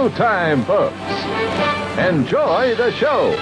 [0.00, 0.96] showtime, folks.
[1.98, 3.36] Enjoy the show.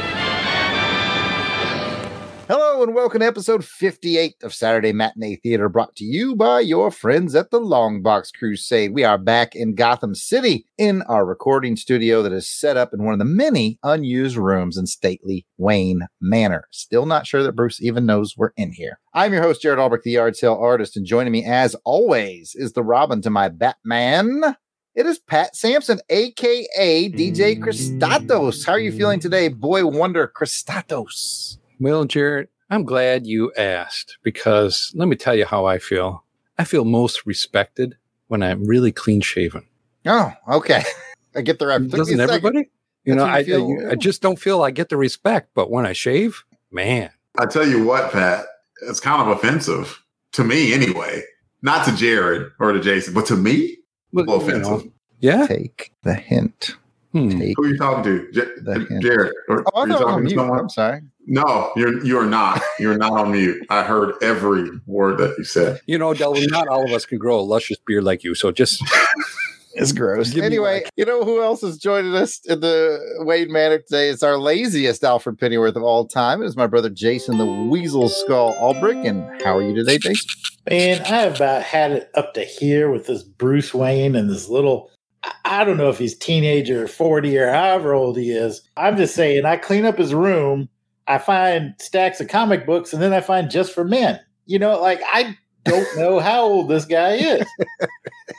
[2.48, 6.90] Hello and welcome to episode 58 of Saturday Matinee Theater, brought to you by your
[6.90, 8.92] friends at the Longbox Crusade.
[8.92, 13.04] We are back in Gotham City in our recording studio that is set up in
[13.04, 16.64] one of the many unused rooms in stately Wayne Manor.
[16.72, 18.98] Still not sure that Bruce even knows we're in here.
[19.14, 22.72] I'm your host, Jared Albrecht, the Yard Sale Artist, and joining me as always is
[22.72, 24.56] the Robin to my Batman.
[24.98, 28.66] It is Pat Sampson, aka DJ Christatos.
[28.66, 31.58] How are you feeling today, boy wonder Christatos?
[31.78, 36.24] Well, Jared, I'm glad you asked because let me tell you how I feel.
[36.58, 39.68] I feel most respected when I'm really clean shaven.
[40.04, 40.82] Oh, okay.
[41.36, 41.92] I get the reference.
[41.92, 42.68] Doesn't everybody?
[43.04, 45.50] You That's know, when I, feel- I, I just don't feel I get the respect,
[45.54, 48.46] but when I shave, man, I tell you what, Pat,
[48.82, 50.02] it's kind of offensive
[50.32, 51.22] to me anyway.
[51.62, 53.76] Not to Jared or to Jason, but to me,
[54.12, 54.92] well, well, you know, offensive.
[55.20, 55.46] yeah.
[55.46, 56.76] Take the hint.
[57.12, 57.30] Hmm.
[57.38, 57.54] Take.
[57.56, 59.32] Who are you talking to, J- Jared?
[59.48, 60.30] Or, Oh, I are you thought I'm talking to mute.
[60.38, 60.58] someone?
[60.60, 61.00] I'm sorry.
[61.26, 62.62] No, you're you are not.
[62.78, 63.64] You're not on mute.
[63.70, 65.80] I heard every word that you said.
[65.86, 68.34] You know, Delvin, not all of us can grow a luscious beard like you.
[68.34, 68.82] So just
[69.74, 70.30] It's gross.
[70.32, 74.08] Give Anyway, you know who else is joining us in the Wayne Manor today?
[74.08, 76.42] It's our laziest Alfred Pennyworth of all time.
[76.42, 79.06] It is my brother Jason the Weasel Skull Albrecht.
[79.06, 80.28] And how are you today, Jason?
[80.68, 84.48] Man, I have about had it up to here with this Bruce Wayne and this
[84.48, 84.90] little.
[85.22, 88.62] I- I don't know if he's teenager or 40 or however old he is.
[88.76, 90.68] I'm just saying, I clean up his room,
[91.06, 94.20] I find stacks of comic books, and then I find just for men.
[94.46, 97.46] You know, like I don't know how old this guy is.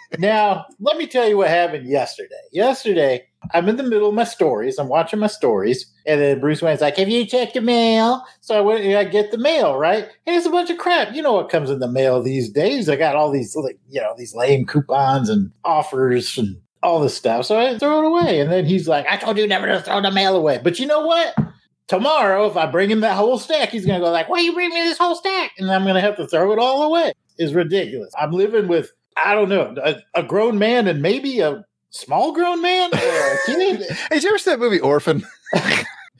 [0.19, 2.35] now, let me tell you what happened yesterday.
[2.51, 4.77] Yesterday, I'm in the middle of my stories.
[4.77, 8.57] I'm watching my stories, and then Bruce Wayne's like, "Have you checked the mail?" So
[8.57, 10.07] I went and I get the mail, right?
[10.25, 11.13] And it's a bunch of crap.
[11.13, 12.89] You know what comes in the mail these days?
[12.89, 17.15] I got all these, like, you know, these lame coupons and offers and all this
[17.15, 17.45] stuff.
[17.45, 20.01] So I throw it away, and then he's like, "I told you never to throw
[20.01, 21.35] the mail away." But you know what?
[21.87, 24.69] Tomorrow, if I bring him that whole stack, he's gonna go like, "Why you bring
[24.69, 27.13] me this whole stack?" And I'm gonna have to throw it all away.
[27.37, 28.11] It's ridiculous.
[28.19, 32.61] I'm living with I don't know a, a grown man and maybe a small grown
[32.61, 33.81] man or a kid.
[33.81, 35.23] Hey, did you ever see that movie Orphan?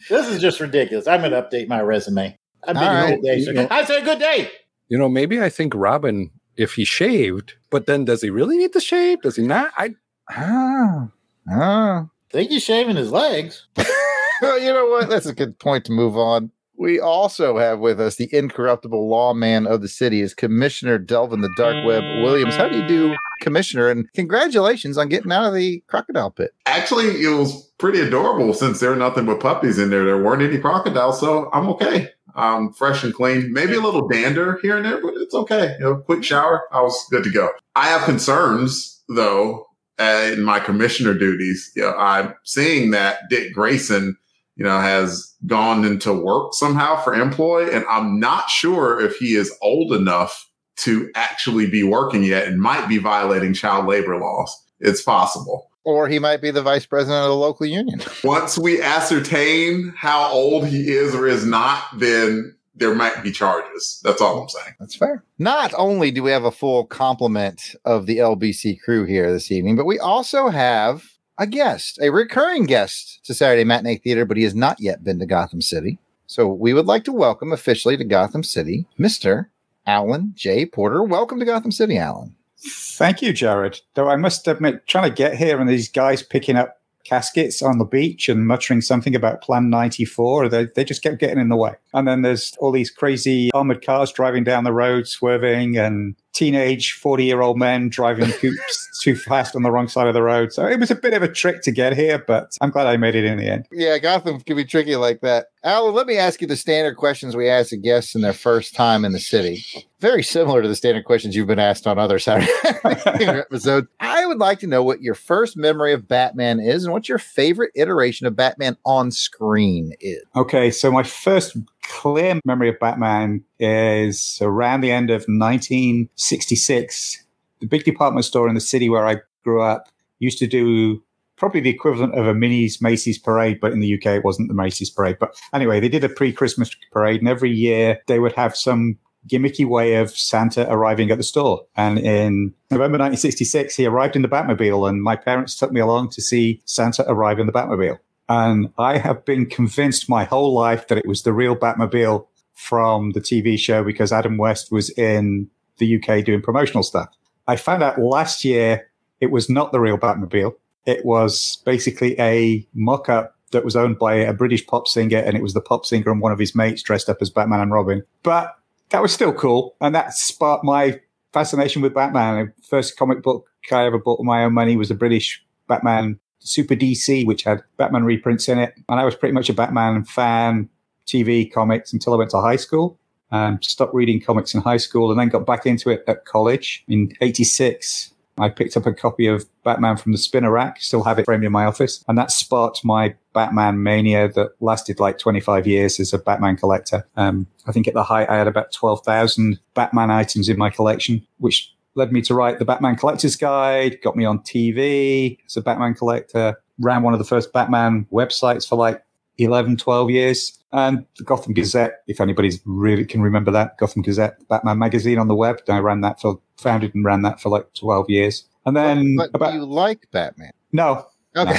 [0.09, 1.07] this is just ridiculous.
[1.07, 2.37] I'm gonna update my resume.
[2.67, 3.09] I've been right.
[3.09, 3.41] whole day.
[3.41, 3.51] sir.
[3.51, 4.49] You know- I say good day.
[4.89, 8.73] you know, maybe I think Robin, if he shaved, but then does he really need
[8.73, 9.21] to shave?
[9.21, 9.71] Does he not?
[9.77, 9.95] I
[10.31, 11.07] Ah,
[11.51, 12.05] ah.
[12.31, 13.65] think he's shaving his legs.
[14.41, 15.09] well, you know what?
[15.09, 16.51] That's a good point to move on.
[16.79, 21.53] We also have with us the incorruptible lawman of the city, is Commissioner Delvin the
[21.57, 22.55] Dark Web Williams.
[22.55, 23.89] How do you do, Commissioner?
[23.89, 26.51] And congratulations on getting out of the crocodile pit.
[26.65, 30.05] Actually, it was pretty adorable since there are nothing but puppies in there.
[30.05, 32.11] There weren't any crocodiles, so I'm okay.
[32.33, 33.51] I'm fresh and clean.
[33.51, 35.75] Maybe a little dander here and there, but it's okay.
[35.79, 37.49] You know, quick shower, I was good to go.
[37.75, 39.65] I have concerns though
[39.99, 41.73] uh, in my commissioner duties.
[41.75, 44.15] You know, I'm seeing that Dick Grayson,
[44.59, 49.35] you know, has gone into work somehow for employ, and I'm not sure if he
[49.35, 50.47] is old enough
[50.79, 54.53] to actually be working yet and might be violating child labor laws.
[54.81, 55.71] It's possible.
[55.85, 58.01] Or he might be the vice president of the local union.
[58.23, 64.01] Once we ascertain how old he is or is not, then there might be charges.
[64.03, 64.75] That's all I'm saying.
[64.79, 65.23] That's fair.
[65.37, 69.77] Not only do we have a full complement of the LBC crew here this evening,
[69.77, 71.03] but we also have
[71.39, 75.19] a guest, a recurring guest to Saturday Matinee Theater, but he has not yet been
[75.19, 75.97] to Gotham City.
[76.27, 79.47] So we would like to welcome officially to Gotham City, Mr.
[79.87, 80.65] Alan J.
[80.65, 81.01] Porter.
[81.01, 82.35] Welcome to Gotham City, Alan.
[82.59, 83.79] Thank you, Jared.
[83.93, 87.77] Though I must admit, trying to get here and these guys picking up caskets on
[87.77, 91.55] the beach and muttering something about Plan 94, they, they just kept getting in the
[91.55, 91.75] way.
[91.93, 96.93] And then there's all these crazy armored cars driving down the road, swerving, and teenage
[96.93, 100.53] 40 year old men driving coops too fast on the wrong side of the road.
[100.53, 102.97] So it was a bit of a trick to get here, but I'm glad I
[102.97, 103.67] made it in the end.
[103.71, 105.47] Yeah, Gotham can be tricky like that.
[105.63, 108.73] Alan, let me ask you the standard questions we ask the guests in their first
[108.73, 109.65] time in the city.
[109.99, 112.49] Very similar to the standard questions you've been asked on other Saturday
[112.85, 113.87] episodes.
[113.99, 117.17] I would like to know what your first memory of Batman is and what your
[117.17, 120.23] favorite iteration of Batman on screen is.
[120.35, 121.57] Okay, so my first
[121.89, 127.25] clear memory of Batman is around the end of 1966.
[127.59, 129.89] The big department store in the city where I grew up
[130.19, 131.03] used to do
[131.35, 134.53] probably the equivalent of a mini's Macy's parade, but in the UK it wasn't the
[134.53, 135.17] Macy's parade.
[135.19, 138.97] But anyway, they did a pre-Christmas parade, and every year they would have some
[139.27, 141.65] gimmicky way of Santa arriving at the store.
[141.75, 146.09] And in November 1966, he arrived in the Batmobile, and my parents took me along
[146.11, 147.99] to see Santa arrive in the Batmobile.
[148.29, 153.11] And I have been convinced my whole life that it was the real Batmobile from
[153.11, 155.49] the TV show because Adam West was in
[155.79, 157.09] the UK doing promotional stuff.
[157.47, 158.89] I found out last year
[159.19, 160.53] it was not the real Batmobile.
[160.85, 165.35] It was basically a mock up that was owned by a British pop singer, and
[165.35, 167.71] it was the pop singer and one of his mates dressed up as Batman and
[167.71, 168.03] Robin.
[168.21, 168.55] But
[168.89, 170.99] that was still cool, and that sparked my
[171.33, 172.53] fascination with Batman.
[172.57, 176.19] The first comic book I ever bought with my own money was a British Batman
[176.39, 178.73] Super DC, which had Batman reprints in it.
[178.87, 180.69] And I was pretty much a Batman fan,
[181.05, 182.97] TV, comics until I went to high school.
[183.31, 186.83] Um, stopped reading comics in high school and then got back into it at college
[186.87, 188.13] in 86.
[188.39, 191.43] I picked up a copy of Batman from the spinner rack, still have it framed
[191.43, 192.03] in my office.
[192.07, 197.05] And that sparked my Batman mania that lasted like 25 years as a Batman collector.
[197.17, 201.25] Um, I think at the height, I had about 12,000 Batman items in my collection,
[201.37, 205.61] which led me to write the Batman Collector's Guide, got me on TV as a
[205.61, 209.03] Batman collector, ran one of the first Batman websites for like
[209.37, 210.57] 11, 12 years.
[210.71, 215.27] And the Gotham Gazette, if anybody's really can remember that, Gotham Gazette, Batman magazine on
[215.27, 215.61] the web.
[215.67, 218.45] I ran that for, founded and ran that for like 12 years.
[218.65, 220.51] And then but, but about, you like Batman?
[220.71, 221.57] no, Okay.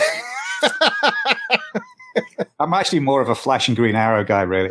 [2.58, 4.70] I'm actually more of a Flash and Green Arrow guy, really.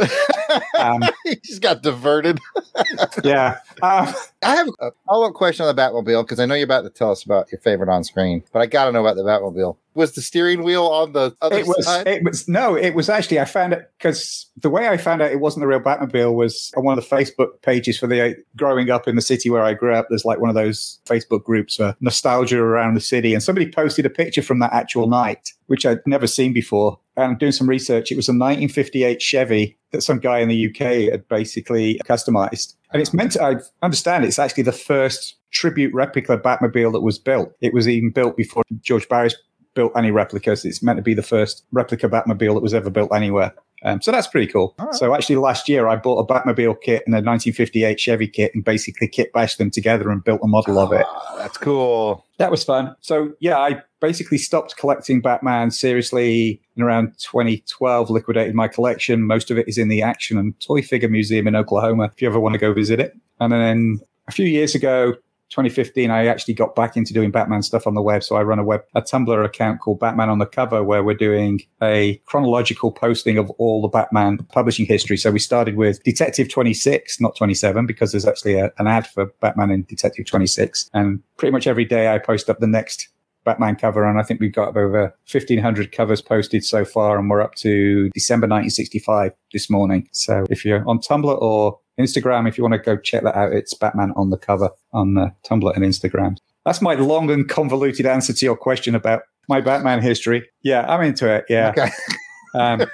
[0.80, 2.40] Um, he just got diverted.
[3.24, 3.60] yeah.
[3.82, 4.14] Um,
[4.44, 6.90] I have a follow up question on the Batmobile because I know you're about to
[6.90, 9.78] tell us about your favorite on screen, but I got to know about the Batmobile.
[9.96, 12.08] Was the steering wheel on the other it was side?
[12.08, 15.32] it was no it was actually i found it because the way i found out
[15.32, 18.90] it wasn't the real batmobile was on one of the facebook pages for the growing
[18.92, 21.76] up in the city where i grew up there's like one of those facebook groups
[21.78, 25.86] for nostalgia around the city and somebody posted a picture from that actual night which
[25.86, 30.20] i'd never seen before and doing some research it was a 1958 chevy that some
[30.20, 30.78] guy in the uk
[31.12, 36.38] had basically customized and it's meant to i understand it's actually the first tribute replica
[36.38, 39.36] batmobile that was built it was even built before george barris
[39.74, 40.66] built any replicas.
[40.66, 43.54] It's meant to be the first replica Batmobile that was ever built anywhere.
[43.84, 44.76] Um, so that's pretty cool.
[44.78, 44.94] Right.
[44.94, 48.64] So actually, last year I bought a Batmobile kit and a 1958 Chevy kit, and
[48.64, 51.06] basically kit bashed them together and built a model of it.
[51.08, 52.26] Ah, that's cool.
[52.38, 52.96] That was fun.
[53.02, 58.10] So yeah, I basically stopped collecting Batman seriously in around 2012.
[58.10, 59.24] Liquidated my collection.
[59.24, 62.06] Most of it is in the Action and Toy Figure Museum in Oklahoma.
[62.14, 65.16] If you ever want to go visit it, and then a few years ago.
[65.50, 68.24] 2015, I actually got back into doing Batman stuff on the web.
[68.24, 71.16] So I run a web, a Tumblr account called Batman on the Cover, where we're
[71.16, 75.18] doing a chronological posting of all the Batman publishing history.
[75.18, 79.28] So we started with Detective 26, not 27, because there's actually a, an ad for
[79.42, 80.90] Batman in Detective 26.
[80.94, 83.10] And pretty much every day I post up the next
[83.46, 87.42] Batman cover, and I think we've got over 1,500 covers posted so far, and we're
[87.42, 90.08] up to December 1965 this morning.
[90.12, 93.54] So if you're on Tumblr or Instagram, if you want to go check that out,
[93.54, 96.38] it's Batman on the cover on uh, Tumblr and Instagram.
[96.66, 100.48] That's my long and convoluted answer to your question about my Batman history.
[100.62, 101.46] Yeah, I'm into it.
[101.50, 101.70] Yeah.
[101.70, 101.90] Okay.
[102.54, 102.86] Um,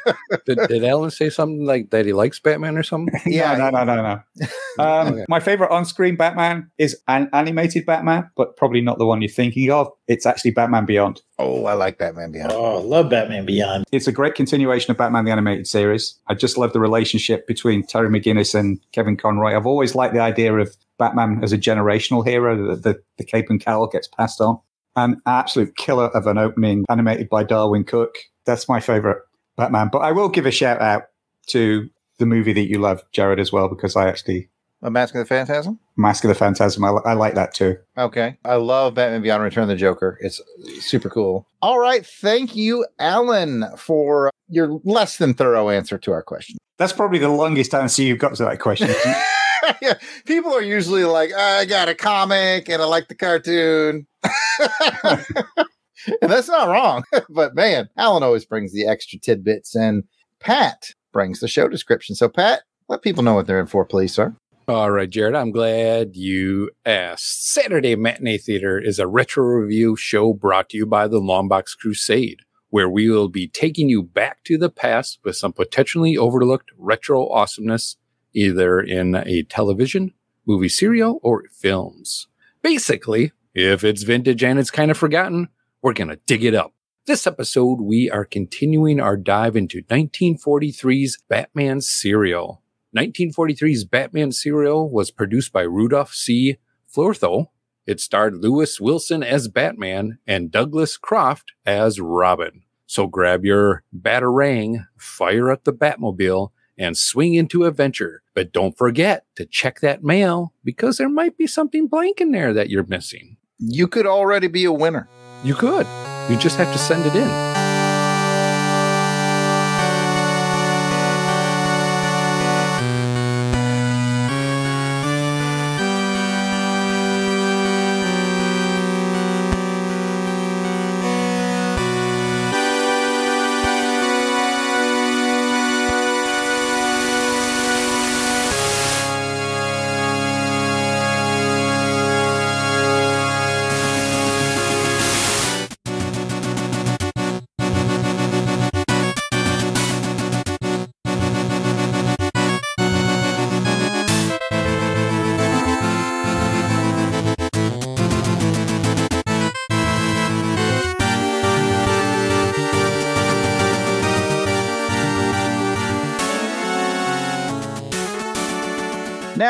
[0.45, 3.13] Did, did Alan say something like that he likes Batman or something?
[3.25, 3.55] Yeah.
[3.55, 4.47] no, no, no, no, no.
[4.83, 5.25] Um, Okay.
[5.29, 9.71] My favorite on-screen Batman is an animated Batman, but probably not the one you're thinking
[9.71, 9.87] of.
[10.07, 11.21] It's actually Batman Beyond.
[11.39, 12.51] Oh, I like Batman Beyond.
[12.53, 13.85] Oh, I love Batman Beyond.
[13.93, 16.19] It's a great continuation of Batman the Animated Series.
[16.27, 19.55] I just love the relationship between Terry McGinnis and Kevin Conroy.
[19.55, 23.49] I've always liked the idea of Batman as a generational hero, that the, the cape
[23.49, 24.59] and cowl gets passed on.
[24.97, 28.15] An absolute killer of an opening animated by Darwyn Cooke.
[28.45, 29.21] That's my favorite
[29.57, 29.89] Batman.
[29.91, 31.03] But I will give a shout out
[31.47, 34.49] to the movie that you love, Jared, as well, because I actually,
[34.81, 35.79] A Mask of the Phantasm?
[35.97, 37.77] Mask of the Phantasm, I, I like that too.
[37.97, 38.37] Okay.
[38.45, 40.17] I love Batman Beyond Return of the Joker.
[40.21, 40.41] It's
[40.79, 41.47] super cool.
[41.61, 42.05] All right.
[42.05, 46.57] Thank you, Alan, for your less than thorough answer to our question.
[46.77, 48.89] That's probably the longest answer you've got to that question.
[49.81, 49.93] yeah,
[50.25, 54.07] people are usually like, uh, I got a comic and I like the cartoon.
[56.21, 57.03] and that's not wrong.
[57.29, 60.03] but man, Alan always brings the extra tidbits, and
[60.39, 62.15] Pat brings the show description.
[62.15, 64.35] So, Pat, let people know what they're in for, please, sir.
[64.67, 67.53] All right, Jared, I'm glad you asked.
[67.53, 72.39] Saturday Matinee Theater is a retro review show brought to you by the Longbox Crusade,
[72.71, 77.29] where we will be taking you back to the past with some potentially overlooked retro
[77.29, 77.97] awesomeness,
[78.33, 80.13] either in a television,
[80.47, 82.27] movie serial, or films.
[82.63, 85.49] Basically, if it's vintage and it's kind of forgotten,
[85.85, 86.73] we're going to dig it up.
[87.05, 92.63] This episode, we are continuing our dive into 1943's Batman serial.
[92.97, 96.57] 1943's Batman serial was produced by Rudolph C.
[96.91, 97.49] Flothow.
[97.85, 102.63] It starred Lewis Wilson as Batman and Douglas Croft as Robin.
[102.87, 106.49] So grab your Batarang, fire up the Batmobile,
[106.79, 108.23] and swing into adventure.
[108.33, 112.53] But don't forget to check that mail because there might be something blank in there
[112.53, 113.37] that you're missing.
[113.59, 115.07] You could already be a winner.
[115.45, 115.85] You could.
[116.27, 117.64] You just have to send it in.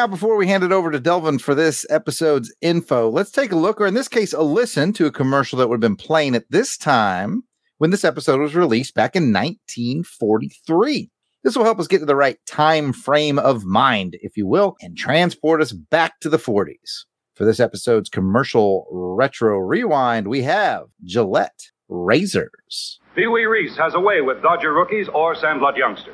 [0.06, 3.56] Now, before we hand it over to Delvin for this episode's info, let's take a
[3.56, 6.36] look, or in this case, a listen to a commercial that would have been playing
[6.36, 7.42] at this time
[7.80, 11.10] when this episode was released back in 1943.
[11.44, 14.76] This will help us get to the right time frame of mind, if you will,
[14.80, 17.06] and transport us back to the 40s.
[17.34, 23.00] For this episode's commercial retro rewind, we have Gillette Razors.
[23.16, 26.14] Pee Wee Reese has a way with Dodger rookies or Sandlot youngsters.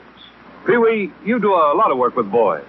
[0.65, 2.63] Pee Wee, you do a lot of work with boys.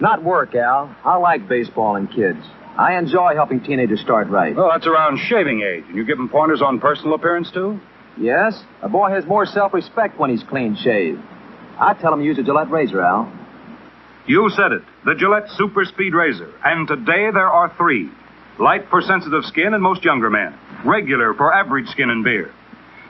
[0.00, 0.94] Not work, Al.
[1.04, 2.44] I like baseball and kids.
[2.76, 4.54] I enjoy helping teenagers start right.
[4.56, 7.80] Well, that's around shaving age, and you give them pointers on personal appearance, too?
[8.18, 11.20] Yes, a boy has more self-respect when he's clean shaved.
[11.78, 13.32] I tell him to use a Gillette razor, Al.
[14.26, 14.82] You said it.
[15.04, 16.52] The Gillette Super Speed Razor.
[16.64, 18.10] And today there are three.
[18.58, 20.54] Light for sensitive skin and most younger men.
[20.84, 22.52] Regular for average skin and beard.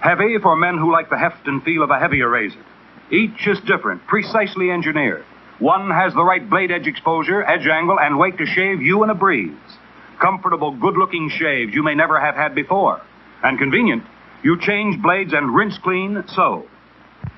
[0.00, 2.58] Heavy for men who like the heft and feel of a heavier razor.
[3.10, 5.24] Each is different, precisely engineered.
[5.58, 9.10] One has the right blade edge exposure, edge angle, and weight to shave you in
[9.10, 9.52] a breeze.
[10.20, 13.00] Comfortable, good looking shaves you may never have had before.
[13.42, 14.04] And convenient,
[14.42, 16.66] you change blades and rinse clean so.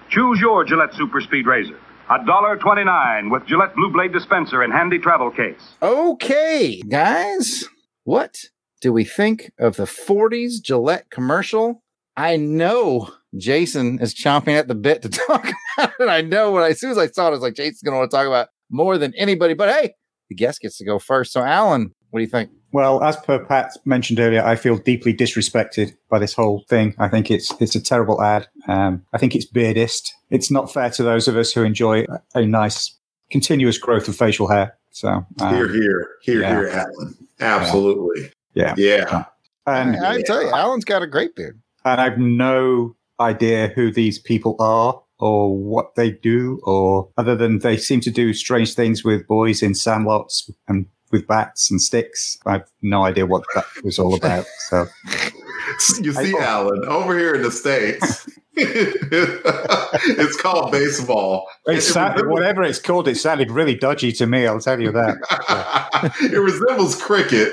[0.08, 1.78] Choose your Gillette Super Speed Razor.
[2.08, 5.75] A dollar twenty-nine with Gillette Blue Blade dispenser and handy travel case.
[5.82, 7.64] Okay, guys,
[8.04, 8.37] what
[8.80, 11.82] do we think of the 40s Gillette commercial?
[12.16, 16.09] I know Jason is chomping at the bit to talk about it.
[16.09, 17.92] I know when I, as soon as I saw it, I was like, Jason's going
[17.95, 19.54] to want to talk about more than anybody.
[19.54, 19.95] But hey,
[20.28, 21.33] the guest gets to go first.
[21.33, 22.50] So, Alan, what do you think?
[22.73, 26.95] Well, as per Pat mentioned earlier, I feel deeply disrespected by this whole thing.
[26.99, 28.49] I think it's it's a terrible ad.
[28.68, 30.11] Um, I think it's beardist.
[30.30, 32.04] It's not fair to those of us who enjoy
[32.35, 32.95] a nice
[33.30, 34.76] continuous growth of facial hair.
[34.90, 35.09] So
[35.40, 36.49] um, here, here, here, yeah.
[36.50, 37.14] here, Alan.
[37.40, 38.33] Absolutely.
[38.54, 39.25] yeah, Yeah.
[39.66, 41.61] and I, I tell you, Alan's got a great beard.
[41.85, 47.61] and I've no idea who these people are or what they do, or other than
[47.61, 52.37] they seem to do strange things with boys in sandlots and with bats and sticks.
[52.44, 54.44] I've no idea what that was all about.
[54.68, 54.87] So
[56.00, 61.49] You see, Alan, over here in the States, it's called baseball.
[61.66, 64.46] it sounded, whatever it's called, it sounded really dodgy to me.
[64.46, 66.14] I'll tell you that.
[66.32, 67.52] it resembles cricket.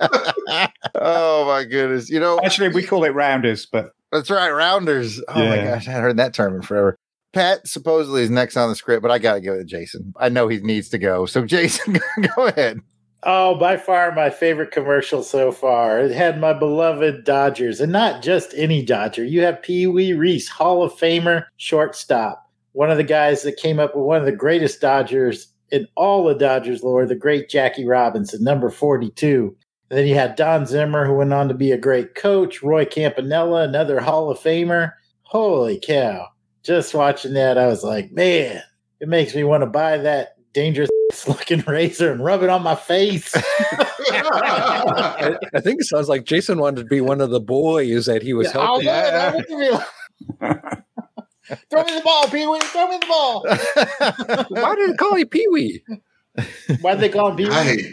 [0.94, 2.10] oh my goodness!
[2.10, 5.22] You know, Actually, we call it rounders, but that's right, rounders.
[5.28, 6.96] Oh my gosh, I hadn't heard that term in forever.
[7.32, 10.12] Pat supposedly is next on the script, but I got to go to Jason.
[10.18, 11.98] I know he needs to go, so Jason,
[12.36, 12.80] go ahead.
[13.22, 16.00] Oh, by far my favorite commercial so far.
[16.00, 19.24] It had my beloved Dodgers, and not just any Dodger.
[19.24, 22.50] You have Pee Wee Reese, Hall of Famer, shortstop.
[22.72, 26.24] One of the guys that came up with one of the greatest Dodgers in all
[26.24, 29.54] the Dodgers lore, the great Jackie Robinson, number 42.
[29.90, 32.84] And then you had Don Zimmer, who went on to be a great coach, Roy
[32.84, 34.92] Campanella, another Hall of Famer.
[35.22, 36.28] Holy cow.
[36.62, 38.62] Just watching that, I was like, man,
[39.00, 40.90] it makes me want to buy that dangerous
[41.28, 43.32] looking razor and rub it on my face.
[44.12, 48.22] I, I think it sounds like Jason wanted to be one of the boys that
[48.22, 48.86] he was Yeah, I'll helping.
[48.86, 49.14] do it.
[49.14, 50.84] I want be like-
[51.68, 52.60] Throw me the ball, Pee Wee.
[52.60, 53.44] Throw me the ball.
[54.62, 55.82] Why did they call you Pee Wee?
[56.80, 57.92] Why do they call him Pee Wee?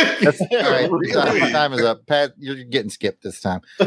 [0.00, 0.20] Yikes.
[0.20, 0.90] That's, all right,
[1.42, 2.06] time, time is up.
[2.06, 3.60] Pat, you're getting skipped this time.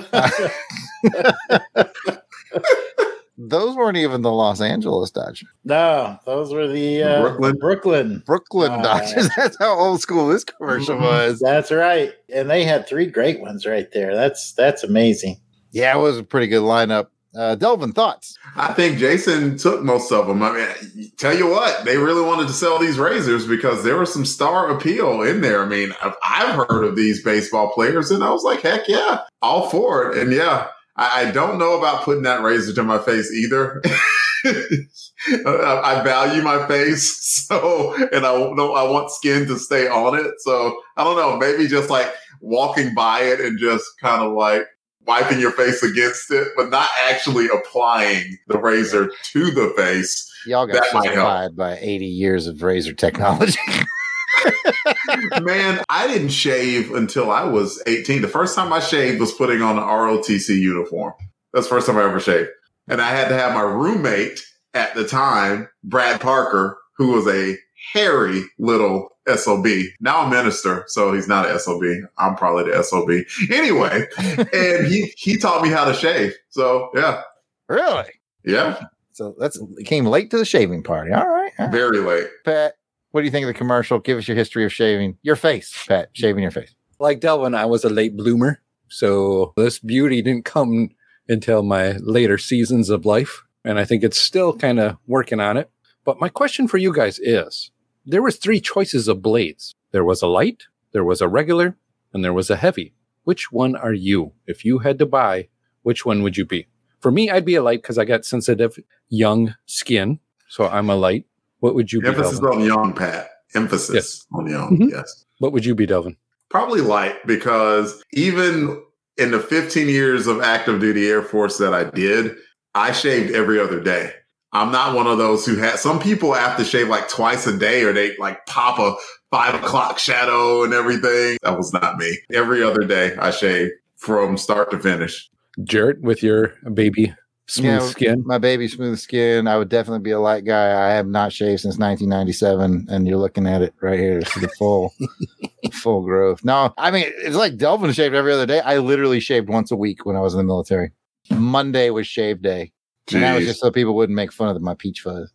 [3.38, 5.48] those weren't even the Los Angeles Dodgers.
[5.64, 7.58] No, those were the uh, Brooklyn?
[7.58, 8.24] Brooklyn.
[8.26, 9.30] Brooklyn Uh, Dodgers.
[9.36, 11.40] That's how old school this commercial was.
[11.40, 12.14] That's right.
[12.34, 14.16] And they had three great ones right there.
[14.16, 15.40] That's that's amazing.
[15.72, 17.08] Yeah, it was a pretty good lineup.
[17.36, 18.38] Uh, Delvin, thoughts?
[18.56, 20.44] I think Jason took most of them.
[20.44, 24.14] I mean, tell you what, they really wanted to sell these razors because there was
[24.14, 25.64] some star appeal in there.
[25.64, 29.70] I mean, I've, heard of these baseball players, and I was like, heck yeah, all
[29.70, 30.20] for it.
[30.20, 33.82] And yeah, I, I don't know about putting that razor to my face either.
[34.46, 40.20] I, I value my face, so and I know I want skin to stay on
[40.20, 40.34] it.
[40.40, 44.64] So I don't know, maybe just like walking by it and just kind of like
[45.06, 50.32] wiping your face against it, but not actually applying the razor to the face.
[50.46, 53.60] Y'all got That by 80 years of razor technology.
[55.42, 58.22] Man, I didn't shave until I was 18.
[58.22, 61.14] The first time I shaved was putting on an ROTC uniform.
[61.54, 62.50] That's the first time I ever shaved.
[62.88, 64.44] And I had to have my roommate
[64.74, 67.58] at the time, Brad Parker, who was a
[67.92, 69.68] hairy little SOB.
[70.00, 71.84] Now I'm minister, so he's not an SOB.
[72.18, 73.10] I'm probably the SOB.
[73.52, 74.08] Anyway,
[74.54, 76.34] and he he taught me how to shave.
[76.50, 77.22] So yeah.
[77.68, 78.12] really?
[78.44, 78.84] Yeah.
[79.14, 81.12] So that's it came late to the shaving party.
[81.12, 81.52] All right.
[81.60, 81.72] all right.
[81.72, 82.28] Very late.
[82.46, 82.76] Pat,
[83.12, 84.00] what do you think of the commercial?
[84.00, 86.74] Give us your history of shaving your face, Pat, shaving your face.
[87.00, 88.62] Like Delvin, I was a late bloomer.
[88.88, 90.90] So this beauty didn't come
[91.28, 93.44] until my later seasons of life.
[93.66, 95.70] And I think it's still kind of working on it.
[96.06, 97.72] But my question for you guys is
[98.06, 99.76] there was three choices of blades.
[99.92, 101.78] There was a light, there was a regular,
[102.14, 102.94] and there was a heavy.
[103.24, 104.34] Which one are you?
[104.48, 105.48] If you had to buy,
[105.84, 106.68] which one would you be?
[107.00, 108.78] For me, I'd be a light because I got sensitive
[109.10, 110.20] young skin,
[110.50, 111.26] so I'm a light.
[111.60, 112.08] What would you be?
[112.08, 112.62] Emphasis Delvin?
[112.62, 113.30] on young, Pat.
[113.56, 114.26] Emphasis Yes.
[114.34, 114.78] on young.
[114.78, 114.90] Mhm.
[114.92, 115.26] Yes.
[115.40, 116.18] What would you be, Delvin?
[116.50, 118.82] Probably light because even
[119.18, 122.36] in the 15 years of active duty Air Force that I did,
[122.76, 124.14] I shaved every other day.
[124.54, 127.58] I'm not one of those who had some people have to shave like twice a
[127.58, 128.96] day or they like pop a
[129.32, 131.38] five o'clock shadow and everything.
[131.42, 132.20] That was not me.
[132.32, 135.30] Every other day I shave from start to finish.
[135.64, 137.14] Jared, with your baby
[137.48, 138.24] smooth Yeah, skin.
[138.26, 139.48] My baby smooth skin.
[139.48, 140.88] I would definitely be a light guy.
[140.88, 144.20] I have not shaved since 1997, and you're looking at it right here.
[144.20, 144.94] It's the full,
[145.72, 146.44] full growth.
[146.44, 148.60] No, I mean it's like Delvin shaved every other day.
[148.62, 150.92] I literally shaved once a week when I was in the military.
[151.32, 152.72] Monday was shave day,
[153.12, 155.32] and that was just so people wouldn't make fun of my peach fuzz.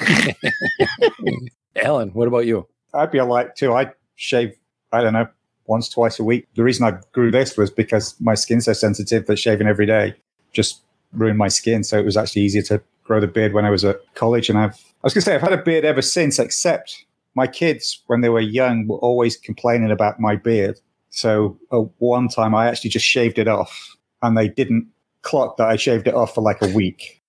[1.76, 2.66] Alan, what about you?
[2.94, 3.74] I'd be a light too.
[3.74, 4.54] I shave,
[4.92, 5.26] I don't know,
[5.66, 6.46] once, twice a week.
[6.54, 10.14] The reason I grew this was because my skin's so sensitive that shaving every day
[10.52, 10.82] just
[11.12, 11.84] ruined my skin.
[11.84, 14.48] So it was actually easier to grow the beard when I was at college.
[14.48, 17.46] And I've, I was going to say, I've had a beard ever since, except my
[17.46, 20.80] kids, when they were young, were always complaining about my beard.
[21.10, 24.88] So uh, one time I actually just shaved it off and they didn't
[25.24, 27.20] clock that I shaved it off for like a week.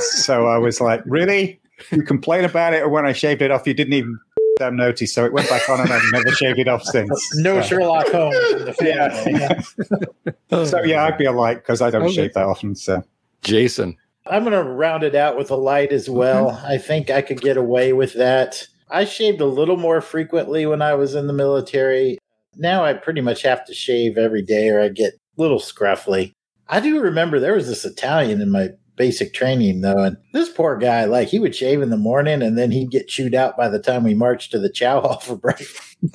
[0.00, 1.60] so I was like, really?
[1.90, 4.18] You complain about it, or when I shaved it off, you didn't even
[4.58, 5.12] damn notice.
[5.12, 7.10] So it went back on, and I've never shaved it off since.
[7.36, 8.72] No so, Sherlock Holmes in the
[10.50, 10.64] family.
[10.66, 12.14] so yeah, I'd be a light because I don't Okay.
[12.14, 12.74] shave that often.
[12.74, 13.02] So
[13.42, 13.96] Jason.
[14.26, 16.50] I'm going to round it out with a light as well.
[16.64, 18.66] I think I could get away with that.
[18.90, 22.16] I shaved a little more frequently when I was in the military.
[22.56, 26.32] Now I pretty much have to shave every day or I get a little scruffly.
[26.68, 30.76] I do remember there was this Italian in my basic training though, and this poor
[30.76, 33.68] guy, like he would shave in the morning and then he'd get chewed out by
[33.68, 35.96] the time we marched to the chow hall for breakfast.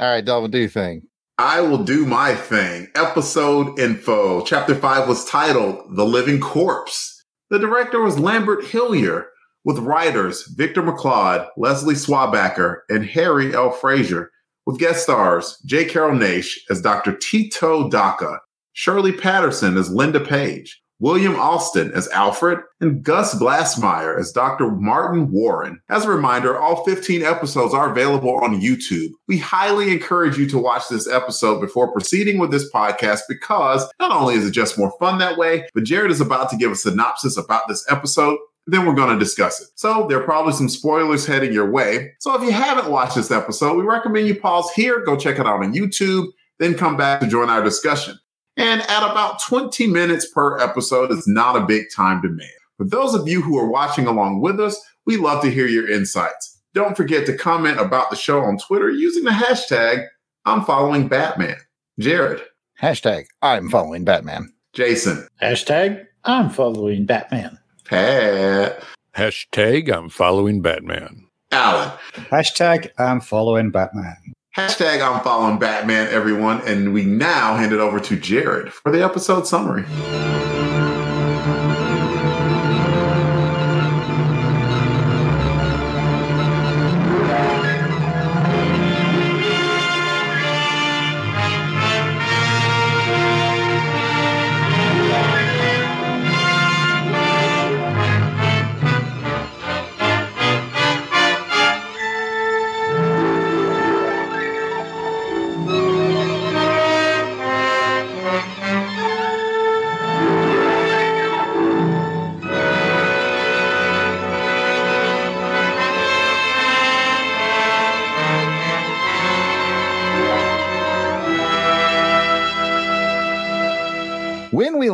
[0.00, 1.02] All right, Delvin, do your thing.
[1.38, 2.88] I will do my thing.
[2.94, 4.44] Episode info.
[4.44, 7.24] Chapter 5 was titled The Living Corpse.
[7.50, 9.26] The director was Lambert Hillyer,
[9.64, 13.70] with writers Victor McLeod, Leslie Swabacker, and Harry L.
[13.70, 14.31] Fraser,
[14.66, 15.84] with guest stars J.
[15.84, 17.16] Carrol Naish as Dr.
[17.16, 18.40] Tito Daka,
[18.72, 24.70] Shirley Patterson as Linda Page, William Austin as Alfred, and Gus Glassmire as Dr.
[24.70, 25.80] Martin Warren.
[25.88, 29.08] As a reminder, all 15 episodes are available on YouTube.
[29.26, 34.12] We highly encourage you to watch this episode before proceeding with this podcast because not
[34.12, 36.76] only is it just more fun that way, but Jared is about to give a
[36.76, 38.38] synopsis about this episode.
[38.66, 39.68] Then we're going to discuss it.
[39.74, 42.12] So there are probably some spoilers heading your way.
[42.20, 45.46] So if you haven't watched this episode, we recommend you pause here, go check it
[45.46, 48.18] out on YouTube, then come back to join our discussion.
[48.56, 52.48] And at about 20 minutes per episode it's not a big time to man.
[52.76, 55.88] For those of you who are watching along with us, we love to hear your
[55.90, 56.60] insights.
[56.74, 60.06] Don't forget to comment about the show on Twitter using the hashtag
[60.44, 61.56] I'm following Batman.
[61.98, 62.42] Jared,
[62.80, 64.52] Hashtag I'm following Batman.
[64.72, 67.58] Jason, Hashtag I'm following Batman.
[67.92, 68.82] Pat,
[69.14, 71.26] Hashtag I'm following Batman.
[71.50, 71.90] Alan.
[72.14, 74.16] hashtag I'm following Batman.
[74.56, 76.62] Hashtag I'm following Batman, everyone.
[76.62, 79.84] And we now hand it over to Jared for the episode summary.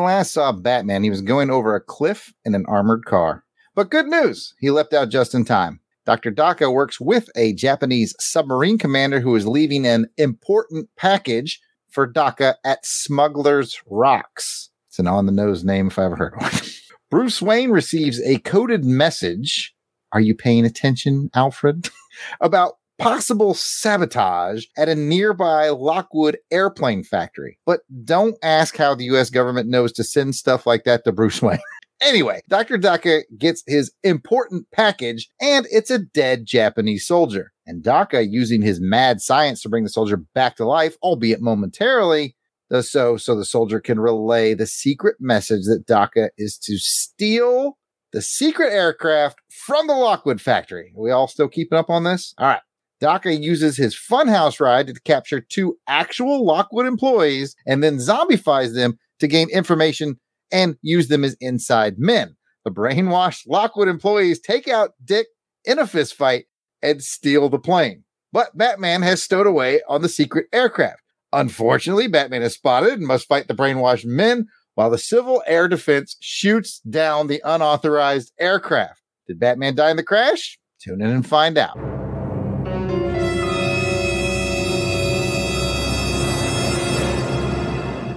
[0.08, 3.44] Last saw Batman, he was going over a cliff in an armored car.
[3.74, 5.80] But good news, he left out just in time.
[6.06, 6.30] Dr.
[6.30, 12.56] Daka works with a Japanese submarine commander who is leaving an important package for Daka
[12.64, 14.70] at Smuggler's Rocks.
[14.88, 16.50] It's an on the nose name if I ever heard one.
[17.10, 19.74] Bruce Wayne receives a coded message.
[20.12, 21.90] Are you paying attention, Alfred?
[22.40, 27.58] About possible sabotage at a nearby Lockwood airplane factory.
[27.64, 31.42] But don't ask how the US government knows to send stuff like that to Bruce
[31.42, 31.58] Wayne.
[32.00, 32.78] Anyway, Dr.
[32.78, 37.50] Daka gets his important package, and it's a dead Japanese soldier.
[37.66, 42.36] And Daka, using his mad science to bring the soldier back to life, albeit momentarily,
[42.70, 47.78] does so so the soldier can relay the secret message that Daka is to steal
[48.12, 50.92] the secret aircraft from the Lockwood factory.
[50.96, 52.32] Are we all still keeping up on this?
[52.38, 52.60] All right.
[53.00, 58.98] Daka uses his funhouse ride to capture two actual Lockwood employees and then zombifies them
[59.20, 60.18] to gain information
[60.50, 62.36] and use them as inside men.
[62.64, 65.28] The brainwashed Lockwood employees take out Dick
[65.64, 66.46] in a fist fight
[66.82, 68.04] and steal the plane.
[68.32, 71.02] But Batman has stowed away on the secret aircraft.
[71.32, 76.16] Unfortunately, Batman is spotted and must fight the brainwashed men while the Civil Air Defense
[76.20, 79.02] shoots down the unauthorized aircraft.
[79.26, 80.58] Did Batman die in the crash?
[80.80, 81.97] Tune in and find out.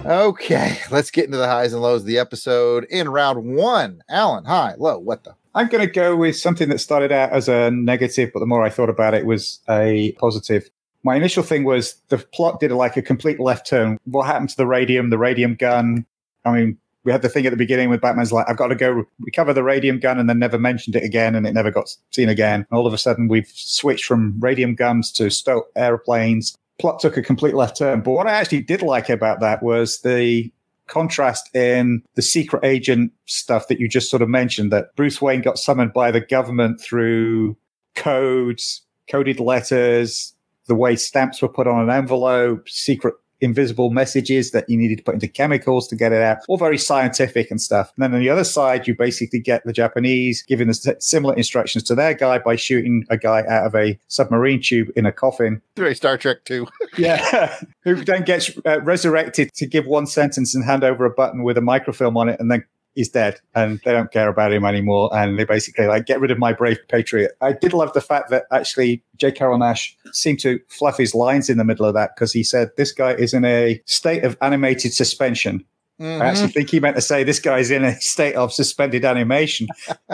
[0.04, 4.02] Okay, let's get into the highs and lows of the episode in round one.
[4.08, 5.36] Alan, high, low, what the?
[5.54, 8.64] I'm going to go with something that started out as a negative, but the more
[8.64, 10.68] I thought about it, was a positive.
[11.04, 13.98] My initial thing was the plot did like a complete left turn.
[14.04, 16.04] What happened to the radium, the radium gun?
[16.44, 18.74] I mean, we had the thing at the beginning with Batman's like, I've got to
[18.74, 21.94] go recover the radium gun, and then never mentioned it again, and it never got
[22.10, 22.66] seen again.
[22.70, 26.56] And all of a sudden, we've switched from radium guns to stoke airplanes.
[26.82, 28.00] Plot took a complete left turn.
[28.00, 30.52] But what I actually did like about that was the
[30.88, 35.42] contrast in the secret agent stuff that you just sort of mentioned that Bruce Wayne
[35.42, 37.56] got summoned by the government through
[37.94, 40.34] codes, coded letters,
[40.66, 45.04] the way stamps were put on an envelope, secret invisible messages that you needed to
[45.04, 47.92] put into chemicals to get it out, all very scientific and stuff.
[47.96, 51.84] And then on the other side, you basically get the Japanese giving the similar instructions
[51.84, 55.60] to their guy by shooting a guy out of a submarine tube in a coffin.
[55.76, 56.66] Very Star Trek too.
[56.96, 61.42] yeah, who then gets uh, resurrected to give one sentence and hand over a button
[61.42, 64.64] with a microfilm on it, and then he's dead, and they don't care about him
[64.64, 65.10] anymore.
[65.12, 67.32] And they basically like get rid of my brave patriot.
[67.40, 69.32] I did love the fact that actually J.
[69.32, 72.70] Carrol Naish seemed to fluff his lines in the middle of that because he said
[72.76, 75.64] this guy is in a state of animated suspension.
[76.00, 76.52] I actually mm-hmm.
[76.52, 79.68] think he meant to say this guy's in a state of suspended animation,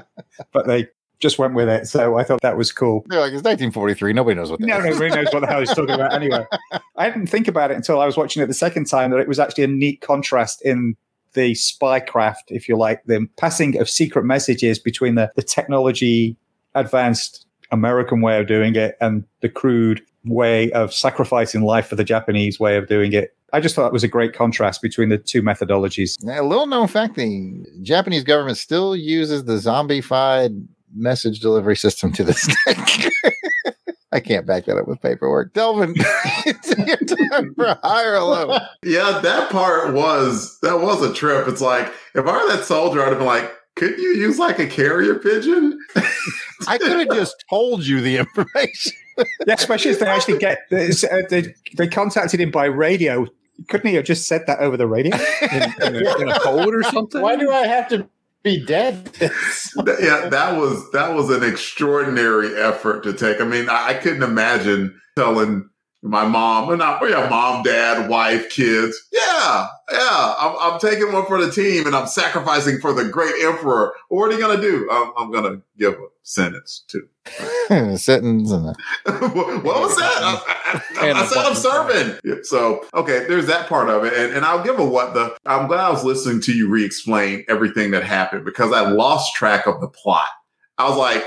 [0.52, 0.88] but they
[1.18, 1.86] just went with it.
[1.86, 3.04] So I thought that was cool.
[3.08, 4.12] They're like, it's 1943.
[4.12, 4.84] Nobody knows what that No, is.
[4.84, 6.44] nobody knows what the hell he's talking about anyway.
[6.96, 9.28] I didn't think about it until I was watching it the second time that it
[9.28, 10.96] was actually a neat contrast in
[11.38, 16.36] the spycraft, if you like, the passing of secret messages between the, the technology
[16.74, 22.02] advanced American way of doing it and the crude way of sacrificing life for the
[22.02, 23.36] Japanese way of doing it.
[23.52, 26.16] I just thought it was a great contrast between the two methodologies.
[26.28, 32.24] A little known fact the Japanese government still uses the zombified message delivery system to
[32.24, 32.74] this day.
[34.10, 35.52] I can't back that up with paperwork.
[35.52, 35.94] Delvin,
[36.46, 38.58] it's your time for high or low.
[38.82, 41.46] Yeah, that part was that was a trip.
[41.46, 44.58] It's like if I were that soldier, I'd have been like, couldn't you use like
[44.58, 45.78] a carrier pigeon?
[46.66, 48.92] I could have just told you the information.
[49.46, 53.26] Yeah, especially if they actually get they, uh, they, they contacted him by radio.
[53.68, 55.16] Couldn't he have just said that over the radio?
[55.52, 57.20] in, in, a, in a code or something?
[57.20, 58.08] Why do I have to
[58.42, 59.10] be dead?
[60.00, 63.40] Yeah, that was that was an extraordinary effort to take.
[63.40, 65.68] I mean, I, I couldn't imagine telling
[66.02, 68.96] my mom, not, well, yeah, mom, dad, wife, kids.
[69.12, 73.34] Yeah, yeah, I'm, I'm taking one for the team, and I'm sacrificing for the great
[73.42, 73.94] emperor.
[74.08, 74.88] What are you gonna do?
[74.90, 77.02] I'm, I'm gonna give a sentence to.
[77.98, 78.64] Sentence and
[79.04, 80.22] what was that?
[80.22, 82.18] I, I- And I a said I'm serving.
[82.24, 85.36] Yeah, So okay, there's that part of it, and, and I'll give a what the.
[85.46, 89.66] I'm glad I was listening to you re-explain everything that happened because I lost track
[89.66, 90.28] of the plot.
[90.78, 91.24] I was like,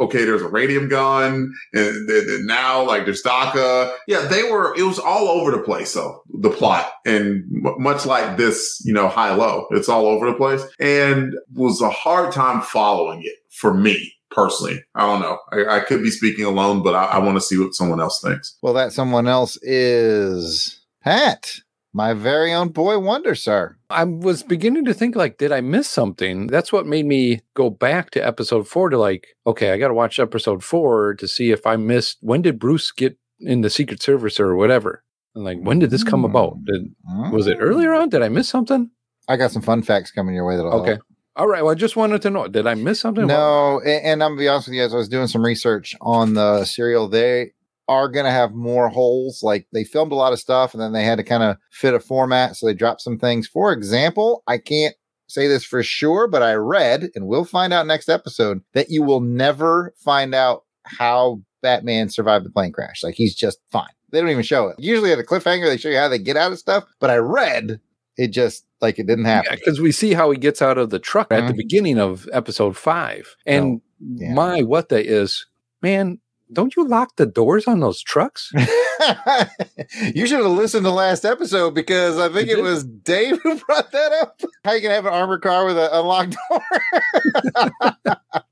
[0.00, 3.92] okay, there's a radium gun, and, then then now like there's Daka.
[4.06, 4.74] Yeah, they were.
[4.76, 5.90] It was all over the place.
[5.90, 10.26] So the plot, and m- much like this, you know, high low, it's all over
[10.30, 14.82] the place, and was a hard time following it for me personally.
[14.94, 15.38] I don't know.
[15.52, 18.20] I, I could be speaking alone, but I, I want to see what someone else
[18.20, 18.56] thinks.
[18.62, 21.60] Well, that someone else is Pat,
[21.92, 23.76] my very own boy wonder, sir.
[23.90, 26.46] I was beginning to think like, did I miss something?
[26.46, 29.94] That's what made me go back to episode four to like, okay, I got to
[29.94, 34.02] watch episode four to see if I missed when did Bruce get in the Secret
[34.02, 35.02] Service or whatever.
[35.34, 36.64] And like, when did this come about?
[36.64, 37.30] Did, hmm.
[37.30, 38.08] was it earlier on?
[38.08, 38.90] Did I miss something?
[39.28, 41.00] I got some fun facts coming your way that'll help.
[41.38, 41.62] All right.
[41.62, 42.48] Well, I just wanted to know.
[42.48, 43.26] Did I miss something?
[43.26, 44.92] No, a- and, I'm gonna be honest with you guys.
[44.92, 47.08] I was doing some research on the serial.
[47.08, 47.52] They
[47.86, 49.40] are gonna have more holes.
[49.42, 51.94] Like they filmed a lot of stuff, and then they had to kind of fit
[51.94, 53.46] a format, so they dropped some things.
[53.46, 54.96] For example, I can't
[55.28, 59.02] say this for sure, but I read, and we'll find out next episode that you
[59.04, 63.04] will never find out how Batman survived the plane crash.
[63.04, 63.88] Like he's just fine.
[64.10, 64.76] They don't even show it.
[64.78, 66.84] Usually at a cliffhanger, they show you how they get out of stuff.
[66.98, 67.78] But I read
[68.16, 69.56] it just like it didn't happen.
[69.56, 71.56] because we see how he gets out of the truck at the Mhm.
[71.56, 73.34] beginning of episode five.
[73.46, 74.32] And yeah.
[74.34, 75.46] my what the is,
[75.82, 76.18] man,
[76.52, 78.50] don't you lock the doors on those trucks?
[80.14, 83.92] you should have listened to last episode because I think it was Dave who brought
[83.92, 84.40] that up.
[84.64, 86.62] How you can have an armored car with an unlocked door?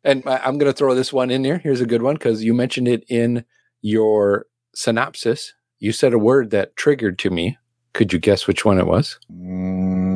[0.04, 1.58] And I'm going to throw this one in there.
[1.58, 3.44] Here's a good one because you mentioned it in
[3.82, 5.54] your synopsis.
[5.78, 7.58] You said a word that triggered to me.
[7.92, 9.18] Could you guess which one it was?
[9.32, 10.15] Mm,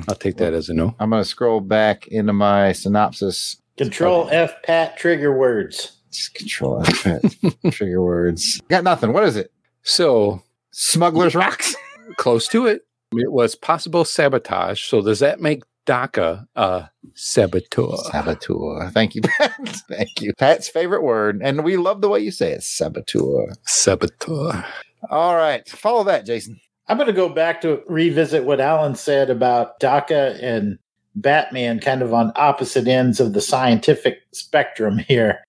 [0.00, 0.10] Mm-hmm.
[0.10, 0.94] I'll take that as a no.
[0.98, 3.56] I'm going to scroll back into my synopsis.
[3.76, 5.92] Control F Pat trigger words.
[6.10, 7.22] Just control F, Pat,
[7.72, 8.60] trigger words.
[8.68, 9.12] Got nothing.
[9.12, 9.52] What is it?
[9.82, 11.74] So Smuggler's Rocks.
[12.16, 12.82] close to it.
[13.12, 14.84] It was possible sabotage.
[14.84, 17.96] So does that make Daka a saboteur?
[18.10, 18.90] Saboteur.
[18.90, 19.52] Thank you, Pat.
[19.88, 20.32] Thank you.
[20.34, 21.40] Pat's favorite word.
[21.42, 22.62] And we love the way you say it.
[22.62, 23.52] Saboteur.
[23.64, 24.64] Saboteur.
[25.10, 25.68] All right.
[25.68, 26.60] Follow that, Jason.
[26.88, 30.78] I'm going to go back to revisit what Alan said about Daka and
[31.16, 35.42] Batman kind of on opposite ends of the scientific spectrum here,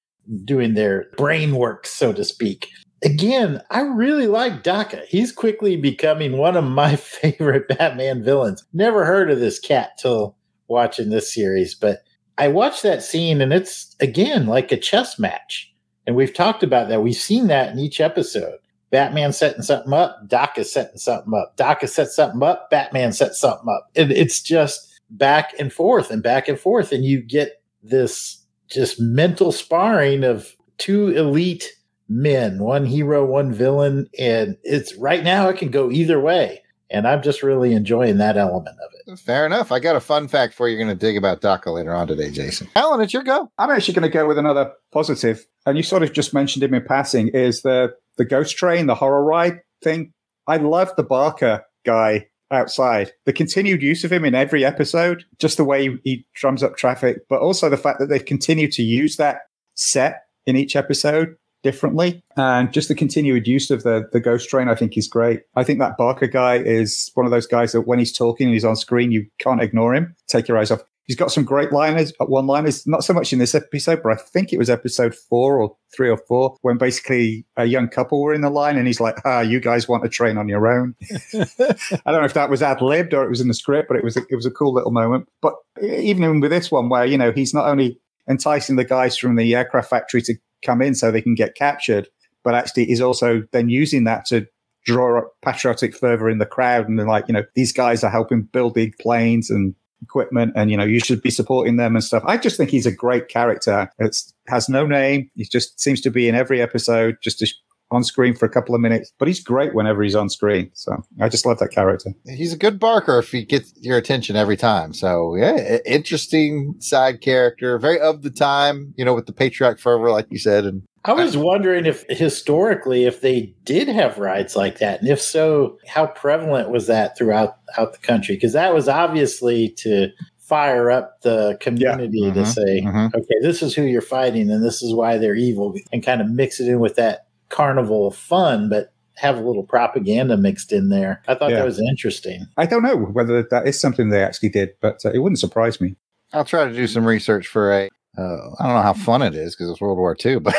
[0.45, 2.69] doing their brain work, so to speak.
[3.04, 5.04] Again, I really like Daka.
[5.08, 8.65] He's quickly becoming one of my favorite Batman villains.
[8.73, 10.36] Never heard of this cat till
[10.67, 12.00] watching this series, but
[12.39, 15.71] I watched that scene and it's, again, like a chess match.
[16.08, 17.04] And we've talked about that.
[17.04, 18.58] We've seen that in each episode.
[18.89, 21.56] Batman setting something up, Doc is setting something up.
[21.58, 23.89] Doc is sets something up, Batman sets something up.
[23.95, 26.91] And it's just back and forth and back and forth.
[26.91, 31.73] And you get this just mental sparring of two elite
[32.10, 34.08] men, one hero, one villain.
[34.17, 36.63] And it's right now it can go either way.
[36.89, 39.19] And I'm just really enjoying that element of it.
[39.19, 39.73] Fair enough.
[39.73, 40.78] I got a fun fact for you.
[40.78, 42.69] You're going to dig about Daka later on today, Jason.
[42.78, 43.52] Alan, it's your go.
[43.58, 46.73] I'm actually going to go with another positive, and you sort of just mentioned him
[46.73, 47.28] in passing.
[47.30, 50.13] Is the the ghost train, the horror ride thing?
[50.47, 53.12] I love the Barker guy outside.
[53.25, 57.27] The continued use of him in every episode, just the way he drums up traffic,
[57.30, 59.41] but also the fact that they've continued to use that
[59.75, 64.69] set in each episode differently, and just the continued use of the the ghost train.
[64.69, 65.41] I think is great.
[65.56, 68.53] I think that Barker guy is one of those guys that when he's talking and
[68.53, 70.15] he's on screen, you can't ignore him.
[70.27, 70.84] Take your eyes off.
[71.07, 74.15] He's got some great liners, one liners, not so much in this episode, but I
[74.15, 78.33] think it was episode four or three or four, when basically a young couple were
[78.33, 80.95] in the line and he's like, ah, you guys want a train on your own.
[81.33, 83.95] I don't know if that was ad libbed or it was in the script, but
[83.95, 85.29] it was, a, it was a cool little moment.
[85.41, 87.97] But even with this one, where, you know, he's not only
[88.29, 92.09] enticing the guys from the aircraft factory to come in so they can get captured,
[92.43, 94.45] but actually is also then using that to
[94.85, 96.89] draw up patriotic fervor in the crowd.
[96.89, 100.69] And they're like, you know, these guys are helping build big planes and equipment and
[100.69, 103.27] you know you should be supporting them and stuff i just think he's a great
[103.27, 107.43] character it's has no name he just seems to be in every episode just
[107.89, 110.91] on screen for a couple of minutes but he's great whenever he's on screen so
[111.21, 114.57] i just love that character He's a good barker if he gets your attention every
[114.57, 114.93] time.
[114.93, 117.79] So, yeah, interesting side character.
[117.79, 120.65] Very of the time, you know, with the patriotic fervor, like you said.
[120.65, 125.21] And I was wondering if historically if they did have rides like that, and if
[125.21, 128.36] so, how prevalent was that throughout out the country?
[128.36, 133.13] Because that was obviously to fire up the community to Mhm, say, mhm.
[133.13, 136.29] okay, this is who you're fighting, and this is why they're evil, and kind of
[136.29, 141.21] mix it in with that carnival fun, but have a little propaganda mixed in there.
[141.27, 141.57] I thought Yeah.
[141.57, 142.45] that was interesting.
[142.57, 145.79] i don't know whether that is something they actually did but uh, it wouldn't surprise
[145.81, 145.95] me
[146.33, 147.89] I'll try to do some research for a.
[148.17, 150.56] Uh, I don't know how fun it is because it's World War II, but,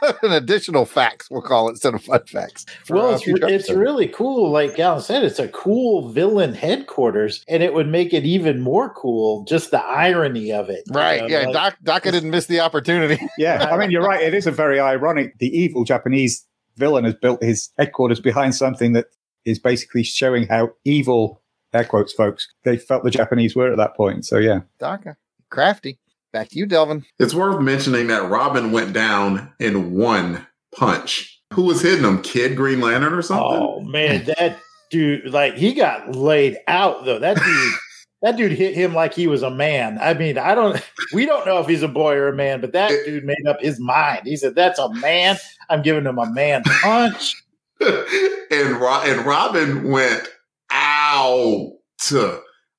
[0.00, 2.66] but an additional facts, we'll call it instead of fun facts.
[2.90, 4.50] Well, uh, it's, future it's really cool.
[4.50, 8.90] Like Alan said, it's a cool villain headquarters, and it would make it even more
[8.92, 9.44] cool.
[9.44, 11.22] Just the irony of it, you right.
[11.22, 13.18] know, Yeah, like- Doc, Daka didn't miss the opportunity.
[13.38, 17.14] yeah i mean you're right it is a very ironic the evil japanese villain has
[17.14, 19.06] built his headquarters behind something that
[19.44, 21.40] is basically showing how evil
[21.72, 25.16] air quotes folks they felt the japanese were at that point so yeah Daka,
[25.50, 25.98] crafty.
[26.32, 27.04] Back to you, Delvin.
[27.18, 31.40] It's worth mentioning that Robin went down in one punch.
[31.54, 32.22] Who was hitting him?
[32.22, 33.46] Kid Green Lantern or something?
[33.46, 34.58] Oh man, that
[34.90, 35.32] dude!
[35.32, 37.18] Like he got laid out though.
[37.18, 37.72] That dude,
[38.22, 39.98] that dude hit him like he was a man.
[39.98, 40.80] I mean, I don't.
[41.14, 43.62] We don't know if he's a boy or a man, but that dude made up
[43.62, 44.26] his mind.
[44.26, 45.38] He said, "That's a man.
[45.70, 47.34] I'm giving him a man punch."
[47.80, 50.28] and Ro- and Robin went
[50.70, 51.72] out.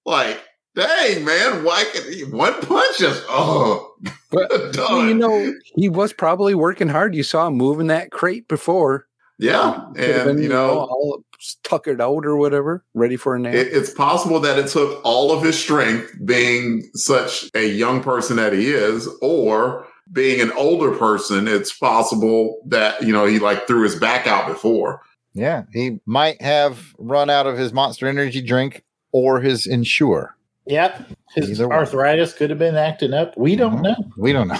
[0.05, 0.43] Like,
[0.79, 3.93] dang man, why could one punch just oh
[4.31, 4.73] But done.
[4.89, 7.15] well, you know, he was probably working hard.
[7.15, 9.07] You saw him moving that crate before.
[9.37, 11.23] yeah, Could have and been, you know, all
[11.63, 13.53] tuckered out or whatever, ready for a nap.
[13.53, 18.35] it, it's possible that it took all of his strength, being such a young person
[18.37, 21.47] that he is, or being an older person.
[21.47, 25.01] It's possible that you know he like threw his back out before.
[25.33, 30.35] Yeah, he might have run out of his Monster Energy drink or his Ensure.
[30.69, 31.77] Yep, his Either one.
[31.79, 33.33] arthritis could have been acting up.
[33.37, 33.83] We don't Mhm.
[33.83, 33.95] know.
[34.17, 34.59] We don't know.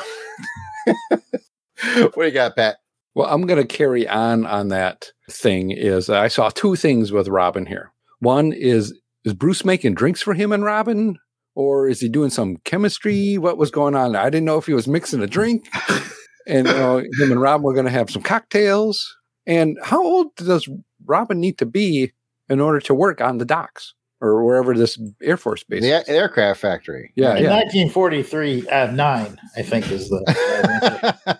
[1.14, 2.78] what do you got, Pat?
[3.16, 5.72] Well, I'm going to carry on on that thing.
[5.72, 7.92] Is I saw two things with Robin here.
[8.20, 8.94] One is
[9.26, 11.18] is Bruce making drinks for him and Robin,
[11.56, 13.38] or is he doing some chemistry?
[13.38, 14.16] What was going on?
[14.16, 15.68] I didn't know if he was mixing a drink,
[16.48, 19.16] and you know, him and Robin were going to have some cocktails.
[19.46, 20.68] And how old does
[21.06, 22.14] Robin need to be
[22.50, 25.82] in order to work on the docks or wherever this Air Force base?
[25.82, 26.08] The is?
[26.10, 27.12] a- aircraft factory.
[27.16, 27.56] Yeah, In yeah.
[27.56, 31.40] 1943, uh, nine, I think is the.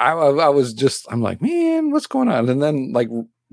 [0.00, 2.48] I, I I was just, I'm like, man, what's going on?
[2.48, 3.08] And then, like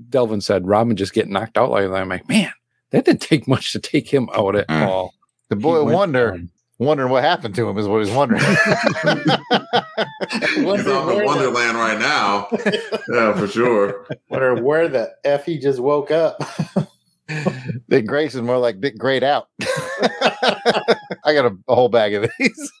[0.08, 1.94] Delvin said, Robin just get knocked out like that.
[1.94, 2.52] I'm like, man,
[2.90, 4.86] that didn't take much to take him out at Mm.
[4.86, 5.14] all.
[5.48, 6.50] The boy He went wonder, on.
[6.78, 8.42] Wondering what happened to him is what he's wondering.
[10.30, 12.48] He's on the Wonderland right now.
[13.08, 14.06] Yeah, for sure.
[14.28, 16.42] Wonder where the F he just woke up.
[17.88, 19.48] Big Grace is more like Big Great Out.
[19.60, 22.72] I got a, a whole bag of these.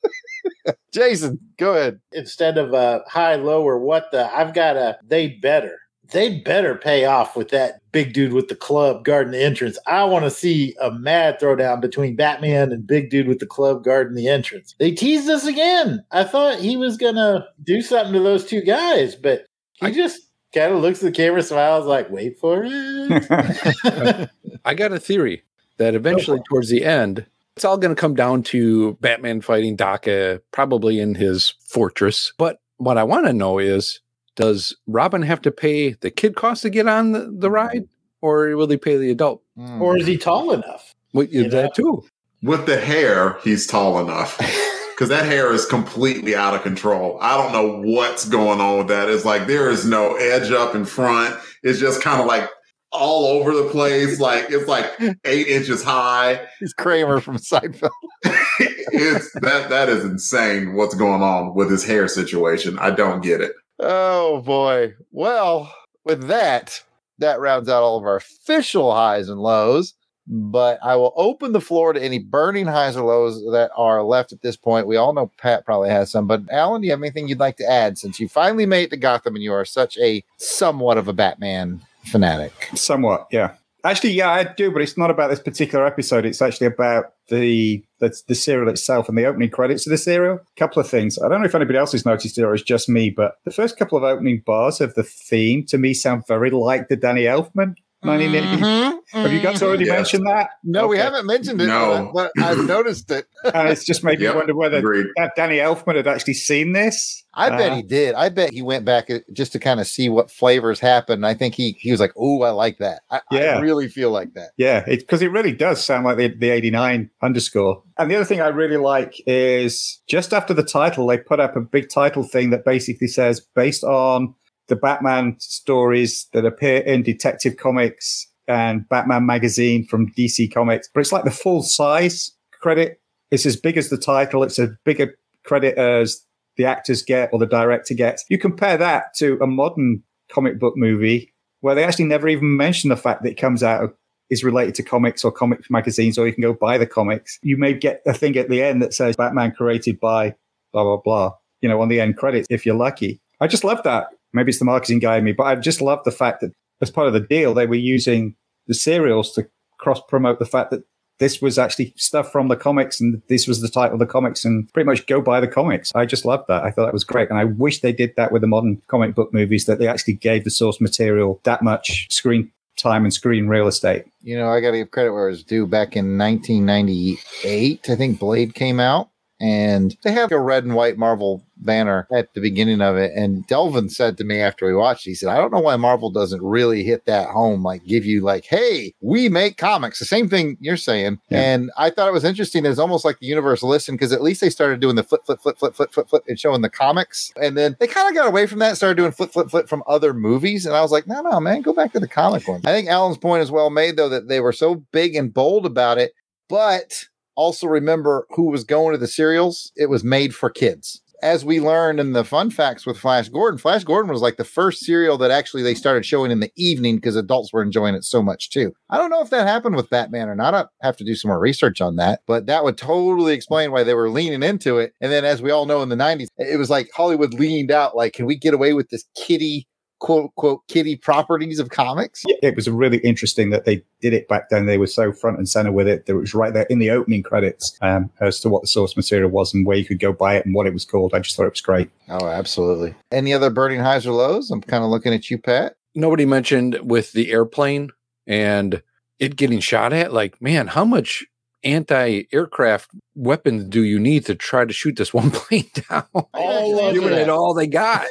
[0.92, 2.00] Jason, go ahead.
[2.12, 5.78] Instead of a high, low, or what the, I've got a they better.
[6.10, 9.78] They better pay off with that big dude with the club guarding the entrance.
[9.86, 13.82] I want to see a mad throwdown between Batman and big dude with the club
[13.84, 14.74] guarding the entrance.
[14.78, 16.04] They teased us again.
[16.10, 20.20] I thought he was gonna do something to those two guys, but he I- just
[20.54, 24.30] kind of looks at the camera, smiles, like, "Wait for it."
[24.66, 25.42] I got a theory
[25.78, 27.24] that eventually, towards the end,
[27.56, 32.30] it's all going to come down to Batman fighting Daka, probably in his fortress.
[32.36, 34.00] But what I want to know is
[34.36, 37.88] does Robin have to pay the kid cost to get on the, the ride,
[38.20, 39.42] or will he pay the adult?
[39.56, 39.82] Hmm.
[39.82, 40.94] or is he tall enough?
[41.12, 42.04] Well, You that too.
[42.42, 44.38] With the hair, he's tall enough.
[44.96, 47.18] Because that hair is completely out of control.
[47.20, 49.10] I don't know what's going on with that.
[49.10, 51.38] It's like there is no edge up in front.
[51.62, 52.48] It's just kind of like
[52.92, 54.18] all over the place.
[54.18, 54.90] Like it's like
[55.26, 56.46] eight inches high.
[56.60, 57.90] He's Kramer from Seinfeld.
[58.24, 62.78] it's that that is insane what's going on with his hair situation.
[62.78, 63.52] I don't get it.
[63.78, 64.94] Oh boy.
[65.10, 66.82] Well, with that,
[67.18, 69.94] that rounds out all of our official highs and lows.
[70.28, 74.32] But I will open the floor to any burning highs or lows that are left
[74.32, 74.88] at this point.
[74.88, 77.56] We all know Pat probably has some, but Alan, do you have anything you'd like
[77.58, 80.98] to add since you finally made it to Gotham and you are such a somewhat
[80.98, 82.70] of a Batman fanatic?
[82.74, 83.52] Somewhat, yeah.
[83.84, 86.26] Actually, yeah, I do, but it's not about this particular episode.
[86.26, 90.36] It's actually about the the, the serial itself and the opening credits of the serial.
[90.36, 91.18] A couple of things.
[91.18, 93.50] I don't know if anybody else has noticed it or it's just me, but the
[93.50, 97.22] first couple of opening bars of the theme to me sound very like the Danny
[97.22, 98.62] Elfman 1980.
[98.62, 99.94] Mhm, Have you guys already Yes.
[99.96, 100.50] mentioned that?
[100.64, 102.10] No, we haven't mentioned it, No.
[102.12, 103.26] but I've noticed it.
[103.44, 105.06] And it's just made me Yep, wonder whether Agreed.
[105.16, 107.22] that Danny Elfman had actually seen this.
[107.32, 108.14] I bet Uh, he did.
[108.14, 111.24] I bet he went back uh, just to kind of see what flavors happened.
[111.26, 114.32] I think he he was like, "Oh, I like that." I, I really feel like
[114.34, 114.50] that.
[114.56, 117.82] Yeah, because it, really does sound like the, the 89 underscore.
[117.98, 121.56] And the other thing I really like is just after the title, they put up
[121.56, 124.34] a big title thing that basically says, based on
[124.68, 130.88] the Batman stories that appear in Detective Comics and Batman magazine from DC Comics.
[130.92, 133.00] But it's like the full size credit.
[133.30, 136.24] It's as big as the title, it's a bigger credit as
[136.56, 138.24] the actors get or the director gets.
[138.28, 142.90] You compare that to a modern comic book movie where they actually never even mention
[142.90, 143.96] the fact that it comes out
[144.30, 147.38] is related to comics or comic magazines, or you can go buy the comics.
[147.42, 150.34] You may get a thing at the end that says Batman created by
[150.72, 153.20] blah, blah, blah, you know, on the end credits if you're lucky.
[153.40, 154.08] I just love that.
[154.32, 156.90] Maybe it's the marketing guy in me, but I just love the fact that as
[156.90, 159.48] part of the deal, they were using the serials to
[159.78, 160.84] cross promote the fact that
[161.18, 164.44] this was actually stuff from the comics and this was the title of the comics
[164.44, 165.90] and pretty much go buy the comics.
[165.94, 166.62] I just loved that.
[166.62, 167.30] I thought that was great.
[167.30, 170.14] And I wish they did that with the modern comic book movies, that they actually
[170.14, 174.04] gave the source material that much screen time and screen real estate.
[174.20, 175.66] You know, I got to give credit where it's due.
[175.66, 179.08] Back in 1998, I think Blade came out,
[179.40, 183.12] and they have a red and white Marvel banner at the beginning of it.
[183.14, 186.10] And Delvin said to me after we watched, he said, "I don't know why Marvel
[186.10, 190.28] doesn't really hit that home, like give you like, hey, we make comics." The same
[190.28, 191.40] thing you're saying, Yeah.
[191.40, 192.64] and I thought it was interesting.
[192.66, 195.40] It's almost like the universe listened because at least they started doing the flip, flip,
[195.40, 198.28] flip, flip, flip, flip, flip, and showing the comics, and then they kind of got
[198.28, 200.66] away from that, and started doing flip, flip, flip from other movies.
[200.66, 202.60] And I was like, no, no, man, go back to the comic one.
[202.64, 205.64] I think Alan's point is well made, though, that they were so big and bold
[205.66, 206.12] about it,
[206.48, 207.06] but
[207.36, 209.72] also remember who was going to the serials.
[209.76, 211.02] It was made for kids.
[211.22, 214.44] As we learned in the fun facts with Flash Gordon, Flash Gordon was like the
[214.44, 218.04] first serial that actually they started showing in the evening because adults were enjoying it
[218.04, 218.74] so much too.
[218.90, 220.54] I don't know if that happened with Batman or not.
[220.54, 223.82] I have to do some more research on that, but that would totally explain why
[223.82, 224.92] they were leaning into it.
[225.00, 227.96] And then, as we all know, in the 90s, it was like Hollywood leaned out
[227.96, 229.66] like, can we get away with this kitty
[229.98, 232.22] quote quote kitty properties of comics.
[232.26, 234.66] It was really interesting that they did it back then.
[234.66, 236.06] They were so front and center with it.
[236.06, 238.96] That it was right there in the opening credits um, as to what the source
[238.96, 241.14] material was and where you could go buy it and what it was called.
[241.14, 241.90] I just thought it was great.
[242.08, 242.94] Oh, absolutely.
[243.10, 244.50] Any other burning highs or lows?
[244.50, 245.76] I'm kind of looking at you, Pat.
[245.94, 247.90] Nobody mentioned with the airplane
[248.26, 248.82] and
[249.18, 250.12] it getting shot at.
[250.12, 251.24] Like, man, how much
[251.64, 256.04] anti-aircraft weapons do you need to try to shoot this one plane down?
[256.34, 257.18] All of Giving it.
[257.22, 258.04] it all they got.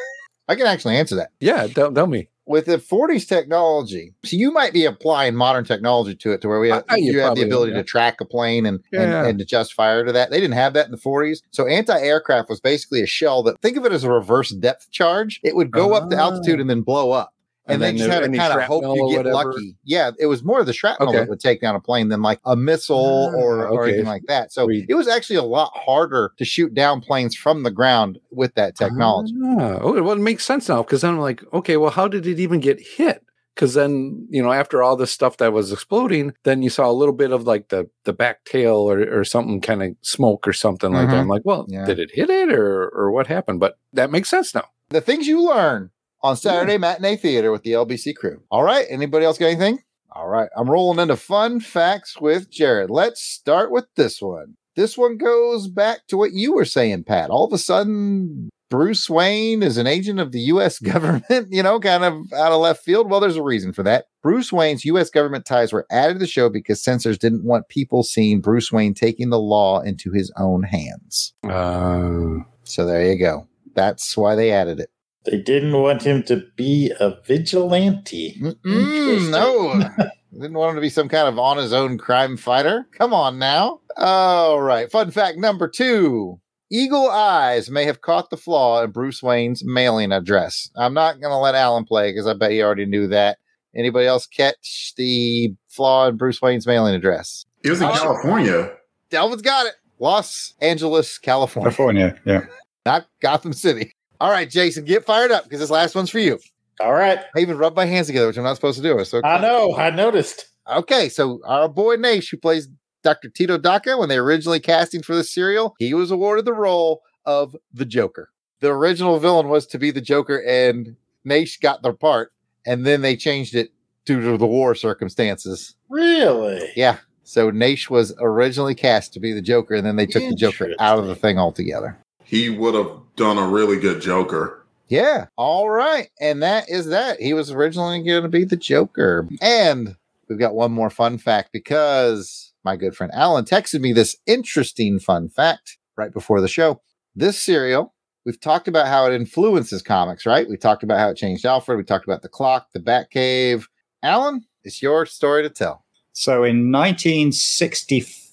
[0.47, 1.31] I can actually answer that.
[1.39, 2.29] Yeah, tell, tell me.
[2.47, 6.59] With the 40s technology, so you might be applying modern technology to it to where
[6.59, 7.79] we have, I- you have the ability yeah.
[7.79, 9.25] to track a plane and, and, Yeah.
[9.25, 10.29] and adjust fire to that.
[10.29, 11.39] They didn't have that in the 40s.
[11.49, 14.91] So anti aircraft was basically a shell that think of it as a reverse depth
[14.91, 15.39] charge.
[15.43, 16.19] It would go up to Ah.
[16.19, 17.33] altitude and then blow up.
[17.67, 19.75] And, And they then just had to kind of hope you get lucky.
[19.83, 21.17] Yeah, it was more of the shrapnel Okay.
[21.19, 24.21] that would take down a plane than like a missile Ah, or, or anything like
[24.27, 24.53] that.
[24.53, 28.53] So it was actually a lot harder to shoot down planes from the ground with
[28.55, 29.33] that technology.
[29.43, 32.27] Ah, oh, well, it makes sense now because then I'm like, okay, well, how did
[32.27, 33.23] it even get hit?
[33.55, 36.91] Because then, you know, after all this stuff that was exploding, then you saw a
[36.91, 40.51] little bit of like the the back tail or, or something kind of smoke or
[40.53, 41.15] something like that.
[41.15, 41.19] Mhm.
[41.21, 41.85] I'm like, well, Yeah.
[41.85, 43.59] did it hit it or or what happened?
[43.61, 44.65] But that makes sense now.
[44.89, 45.89] the things you learn
[46.25, 48.41] on Saturday matinee theater with the LBC crew.
[48.49, 48.85] All right.
[48.89, 49.79] Anybody else got anything?
[50.11, 50.49] All right.
[50.57, 52.89] I'm rolling into fun facts with Jared.
[52.89, 54.55] Let's start with this one.
[54.75, 57.29] This one goes back to what you were saying, Pat.
[57.29, 60.79] All of a sudden, Bruce Wayne is an agent of the U.S.
[60.93, 63.09] government, you know, kind of out of left field.
[63.09, 64.05] Well, there's a reason for that.
[64.23, 65.09] Bruce Wayne's U.S.
[65.11, 68.95] government ties were added to the show because censors didn't want people seeing Bruce Wayne
[68.95, 71.33] taking the law into his own hands.
[71.43, 73.47] Uh, So there you go.
[73.75, 74.89] That's why they added it.
[75.25, 78.37] They didn't want him to be a vigilante.
[78.41, 79.89] Mm-mm, no.
[80.33, 82.85] Didn't want him to be some kind of on his own crime fighter.
[82.91, 83.79] Come on now.
[83.95, 84.91] All right.
[84.91, 90.11] Fun fact number two Eagle Eyes may have caught the flaw in Bruce Wayne's mailing
[90.11, 90.69] address.
[90.75, 93.37] I'm not going to let Alan play because I bet he already knew that.
[93.73, 97.45] Anybody else catch the flaw in Bruce Wayne's mailing address?
[97.63, 97.93] It was in Oh.
[97.93, 98.71] California.
[99.09, 99.75] Delvin's got it.
[99.99, 102.41] Los Angeles, California, California, yeah.
[102.85, 103.93] not Gotham City.
[104.19, 106.39] All right, Jason, get fired up because this last one's for you.
[106.79, 107.19] All right.
[107.35, 109.03] I even rubbed my hands together, which I'm not supposed to do.
[109.05, 109.75] So I know.
[109.75, 110.47] I noticed.
[110.67, 112.67] Okay, so our boy Naish, who plays
[113.03, 113.29] Dr.
[113.29, 117.55] Tito Daka, when they originally casting for the serial, he was awarded the role of
[117.73, 118.29] the Joker.
[118.61, 120.95] The original villain was to be the Joker, and
[121.25, 122.31] Naish got the part,
[122.65, 123.71] and then they changed it
[124.05, 125.75] due to the war circumstances.
[125.89, 126.71] Really?
[126.75, 130.35] Yeah, so Naish was originally cast to be the Joker, and then they took the
[130.35, 131.97] Joker out of the thing altogether.
[132.25, 134.65] He would have done a really good Joker.
[134.87, 135.27] Yeah.
[135.35, 136.09] All right.
[136.19, 137.19] And that is that.
[137.19, 139.27] He was originally going to be the Joker.
[139.41, 139.95] And
[140.27, 144.99] we've got one more fun fact because my good friend Alan texted me this interesting
[144.99, 146.81] fun fact right before the show.
[147.15, 147.93] This serial,
[148.25, 150.49] we've talked about how it influences comics, right?
[150.49, 151.77] We talked about how it changed Alfred.
[151.77, 153.65] We talked about the clock, the Batcave.
[154.03, 155.85] Alan, it's your story to tell.
[156.11, 158.24] So in 1965,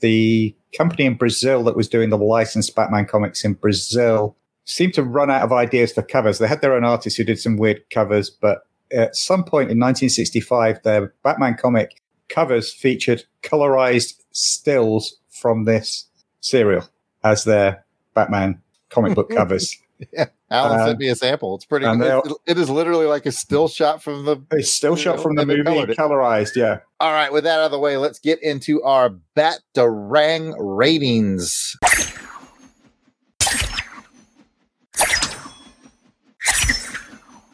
[0.00, 5.02] the company in Brazil that was doing the licensed Batman comics in Brazil seemed to
[5.02, 6.38] run out of ideas for covers.
[6.38, 9.78] They had their own artists who did some weird covers, but at some point in
[9.78, 16.06] 1965, their Batman comic covers featured colorized stills from this
[16.40, 16.84] serial
[17.24, 18.60] as their Batman
[18.90, 19.76] comic book covers.
[20.50, 21.54] Alan Uh, sent me a sample.
[21.56, 22.32] It's pretty and good.
[22.46, 25.62] It is literally like a still shot from the It's still shot from the movie,
[25.64, 26.80] colored colorized, yeah.
[27.00, 31.76] All right, with that out of the way, let's get into our Batarang ratings.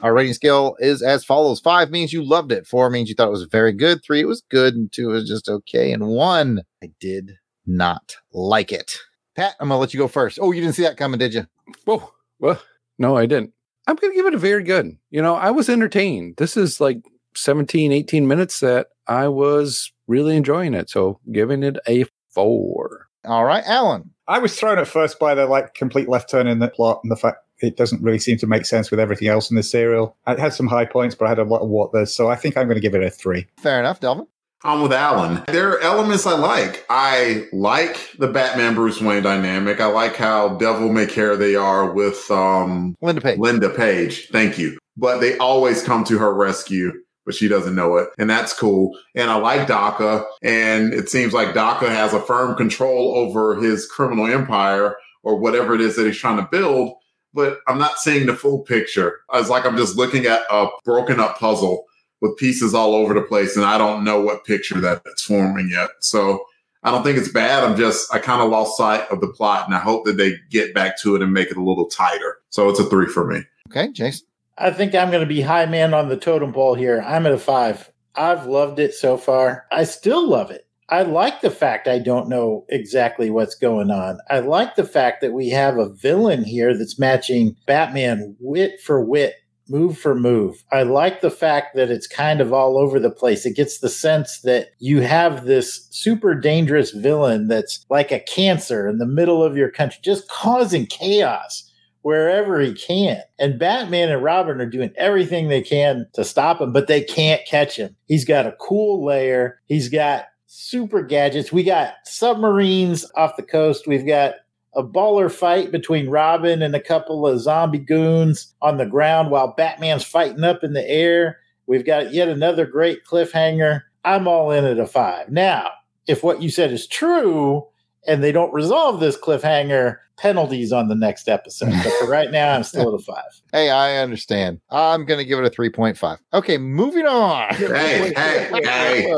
[0.02, 1.60] Our rating scale is as follows.
[1.60, 2.66] Five means you loved it.
[2.66, 4.04] Four means you thought it was very good.
[4.04, 4.74] Three, it was good.
[4.74, 5.92] And two, it was just okay.
[5.92, 7.32] And one, I did
[7.66, 8.98] not like it.
[9.34, 10.38] Pat, I'm going to let you go first.
[10.42, 11.46] Oh, you didn't see that coming, did you?
[11.86, 12.60] whoa, well,
[12.98, 13.52] no, I didn't.
[13.86, 14.96] I'm going to give it a very good.
[15.10, 16.36] You know, I was entertained.
[16.36, 16.98] This is like
[17.36, 20.88] 17, 18 minutes that I was really enjoying it.
[20.90, 23.08] So giving it a four.
[23.24, 24.10] All right, Alan.
[24.26, 27.12] I was thrown at first by the like complete left turn in the plot and
[27.12, 30.16] the fact it doesn't really seem to make sense with everything else in the serial.
[30.26, 32.36] It had some high points, but I had a lot of what there, so I
[32.36, 33.46] think I'm going to give it a three.
[33.58, 34.26] Fair enough, Delvin.
[34.64, 35.42] I'm with Alan.
[35.46, 36.86] There are elements I like.
[36.88, 39.78] I like the Batman Bruce Wayne dynamic.
[39.78, 43.38] I like how devil may care they are with um, Linda Page.
[43.38, 44.28] Linda Page.
[44.28, 44.78] Thank you.
[44.96, 46.92] But they always come to her rescue,
[47.26, 48.08] but she doesn't know it.
[48.16, 48.98] And that's cool.
[49.14, 50.24] And I like Daka.
[50.40, 55.74] And it seems like Daka has a firm control over his criminal empire or whatever
[55.74, 56.94] it is that he's trying to build.
[57.34, 59.20] But I'm not seeing the full picture.
[59.34, 61.84] It's like I'm just looking at a broken up puzzle
[62.24, 63.54] with pieces all over the place.
[63.54, 65.90] And I don't know what picture that it's forming yet.
[66.00, 66.46] So
[66.82, 67.62] I don't think it's bad.
[67.62, 70.36] I'm just, I kind of lost sight of the plot and I hope that they
[70.50, 72.38] get back to it and make it a little tighter.
[72.48, 73.42] So it's a three for me.
[73.68, 74.26] Okay, Jason.
[74.56, 77.02] I think I'm going to be high man on the totem pole here.
[77.06, 77.92] I'm at a five.
[78.14, 79.66] I've loved it so far.
[79.70, 80.66] I still love it.
[80.88, 84.18] I like the fact I don't know exactly what's going on.
[84.30, 89.04] I like the fact that we have a villain here that's matching Batman wit for
[89.04, 89.34] wit,
[89.68, 90.62] move for move.
[90.72, 93.46] I like the fact that it's kind of all over the place.
[93.46, 98.88] It gets the sense that you have this super dangerous villain that's like a cancer
[98.88, 101.70] in the middle of your country, just causing chaos
[102.02, 103.22] wherever he can.
[103.38, 107.40] And Batman and Robin are doing everything they can to stop him, but they can't
[107.46, 107.96] catch him.
[108.06, 109.60] He's got a cool lair.
[109.68, 111.50] He's got super gadgets.
[111.50, 113.86] We got submarines off the coast.
[113.86, 114.34] We've got
[114.76, 119.54] a baller fight between Robin and a couple of zombie goons on the ground while
[119.56, 121.38] Batman's fighting up in the air.
[121.66, 123.82] We've got yet another great cliffhanger.
[124.04, 125.30] I'm all in at a five.
[125.30, 125.70] Now,
[126.06, 127.66] if what you said is true
[128.06, 131.70] and they don't resolve this cliffhanger, penalties on the next episode.
[131.70, 133.24] But for right now, I'm still at a five.
[133.52, 134.60] Hey, I understand.
[134.70, 136.18] I'm going to give it a 3.5.
[136.32, 137.54] Okay, moving on.
[137.54, 139.06] Hey, hey, hey.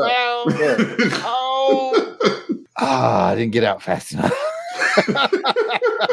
[1.25, 2.17] oh.
[2.77, 4.31] Ah, I didn't get out fast enough.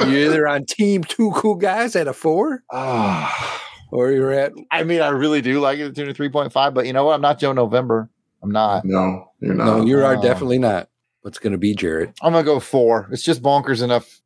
[0.07, 3.63] You're either on team two cool guys at a four, Ah.
[3.91, 6.87] or you're at I mean, I really do like it at two to 3.5, but
[6.87, 7.15] you know what?
[7.15, 8.09] I'm not Joe November.
[8.43, 8.85] I'm not.
[8.85, 9.65] no, you're not.
[9.65, 10.23] no, you are Oh.
[10.23, 10.89] definitely not.
[11.23, 12.13] What's going to be Jared?
[12.21, 13.09] I'm going to go four.
[13.11, 14.21] It's just bonkers enough.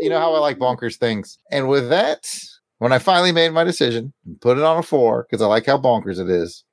[0.00, 1.38] You know how I like bonkers things.
[1.50, 2.30] And with that,
[2.78, 5.64] when I finally made my decision and put it on a four, because I like
[5.64, 6.64] how bonkers it is,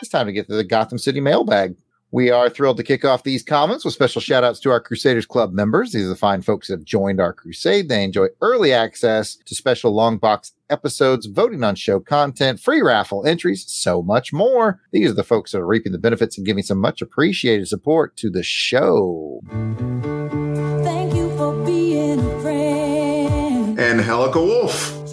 [0.00, 1.76] it's time to get to the Gotham City mailbag.
[2.14, 5.26] We are thrilled to kick off these comments with special shout outs to our Crusaders
[5.26, 5.90] Club members.
[5.90, 7.88] These are the fine folks that have joined our crusade.
[7.88, 13.26] They enjoy early access to special long box episodes, voting on show content, free raffle
[13.26, 14.80] entries, so much more.
[14.92, 18.16] These are the folks that are reaping the benefits and giving some much appreciated support
[18.18, 19.40] to the show.
[20.84, 23.80] Thank you for being a friend.
[23.80, 25.12] and Helica Wolf.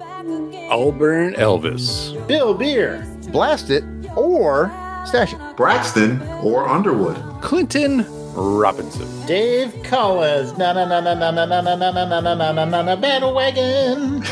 [0.00, 0.70] Back again.
[0.72, 2.26] Auburn Elvis.
[2.26, 3.06] Bill Beer.
[3.32, 3.84] Blast it
[4.16, 4.72] or
[5.06, 5.34] stash.
[5.56, 7.16] Braxton or Underwood.
[7.42, 8.04] Clinton
[8.34, 9.06] Robinson.
[9.26, 10.56] Dave Collins.
[10.58, 12.96] Na na na na na na na na na na na na na na na
[12.96, 14.22] bandwagon.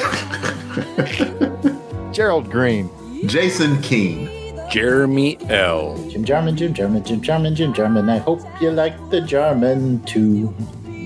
[2.13, 2.91] Gerald Green.
[3.27, 4.29] Jason Keene.
[4.71, 5.97] Jeremy L.
[6.09, 8.09] Jim Jarman, Jim Jarman, Jim Jarman, Jim Jarman.
[8.09, 10.55] I hope you like the Jarman too.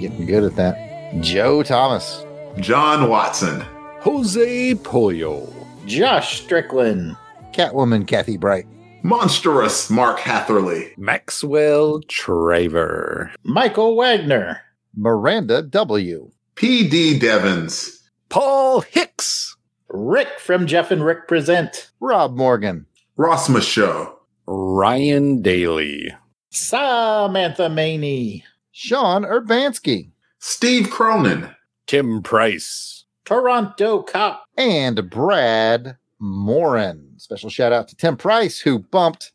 [0.00, 1.20] Getting good at that.
[1.20, 2.24] Joe Thomas.
[2.60, 3.60] John Watson.
[4.00, 5.52] Jose Polio.
[5.86, 7.16] Josh Strickland.
[7.52, 8.66] Catwoman Kathy Bright.
[9.08, 10.92] Monstrous Mark Hatherley.
[10.98, 13.30] Maxwell Traver.
[13.42, 14.60] Michael Wagner.
[14.94, 16.30] Miranda W.
[16.56, 17.18] P.D.
[17.18, 18.02] Devons.
[18.28, 19.56] Paul Hicks.
[19.88, 21.90] Rick from Jeff and Rick Present.
[22.00, 22.84] Rob Morgan.
[23.16, 24.14] Ross Michaud.
[24.46, 26.14] Ryan Daly.
[26.50, 28.44] Samantha Maney.
[28.72, 30.10] Sean Urbanski.
[30.38, 31.48] Steve Cronin.
[31.86, 33.06] Tim Price.
[33.24, 34.44] Toronto Cop.
[34.58, 37.07] And Brad Morin.
[37.18, 39.32] Special shout out to Tim Price, who bumped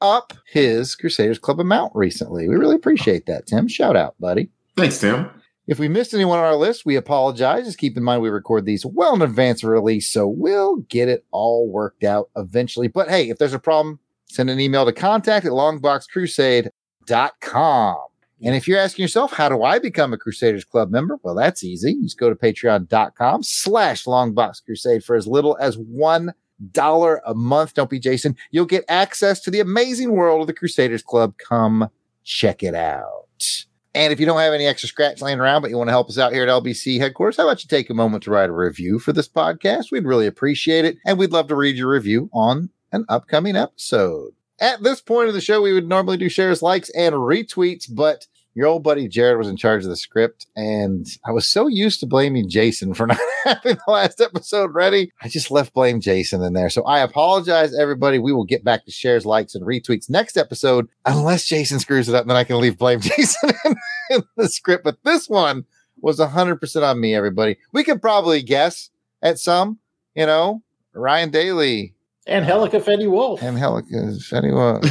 [0.00, 2.48] up his Crusaders Club amount recently.
[2.48, 3.68] We really appreciate that, Tim.
[3.68, 4.48] Shout out, buddy.
[4.76, 5.30] Thanks, Tim.
[5.66, 7.66] If we missed anyone on our list, we apologize.
[7.66, 11.08] Just keep in mind we record these well in advance of release, so we'll get
[11.08, 12.88] it all worked out eventually.
[12.88, 17.96] But hey, if there's a problem, send an email to contact at longboxcrusade.com.
[18.40, 21.18] And if you're asking yourself, how do I become a Crusaders Club member?
[21.22, 21.92] Well, that's easy.
[21.92, 26.32] You just go to patreon.com slash longboxcrusade for as little as one
[26.72, 27.74] dollar a month.
[27.74, 28.36] Don't be Jason.
[28.50, 31.34] You'll get access to the amazing world of the Crusaders Club.
[31.38, 31.88] Come
[32.24, 33.64] check it out.
[33.94, 36.08] And if you don't have any extra scratch laying around, but you want to help
[36.08, 38.52] us out here at LBC headquarters, how about you take a moment to write a
[38.52, 39.90] review for this podcast?
[39.90, 40.98] We'd really appreciate it.
[41.04, 44.34] And we'd love to read your review on an upcoming episode.
[44.60, 48.26] At this point of the show, we would normally do shares, likes, and retweets, but
[48.58, 52.00] your old buddy Jared was in charge of the script, and I was so used
[52.00, 55.12] to blaming Jason for not having the last episode ready.
[55.22, 56.68] I just left blame Jason in there.
[56.68, 58.18] So I apologize, everybody.
[58.18, 62.16] We will get back to shares, likes, and retweets next episode, unless Jason screws it
[62.16, 63.76] up, then I can leave blame Jason in,
[64.10, 64.82] in the script.
[64.82, 65.64] But this one
[66.00, 67.58] was 100% on me, everybody.
[67.72, 68.90] We could probably guess
[69.22, 69.78] at some,
[70.16, 70.62] you know,
[70.94, 71.94] Ryan Daly,
[72.26, 73.40] And Helica Fetty Wolf.
[73.40, 74.82] and Helica, if anyone,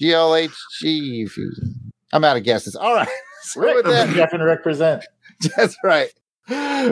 [0.00, 1.28] GLHG.
[2.12, 2.76] I'm out of guesses.
[2.76, 3.08] All right.
[3.42, 5.06] So Rick with that, Jeff and Rick Present.
[5.56, 6.12] that's right.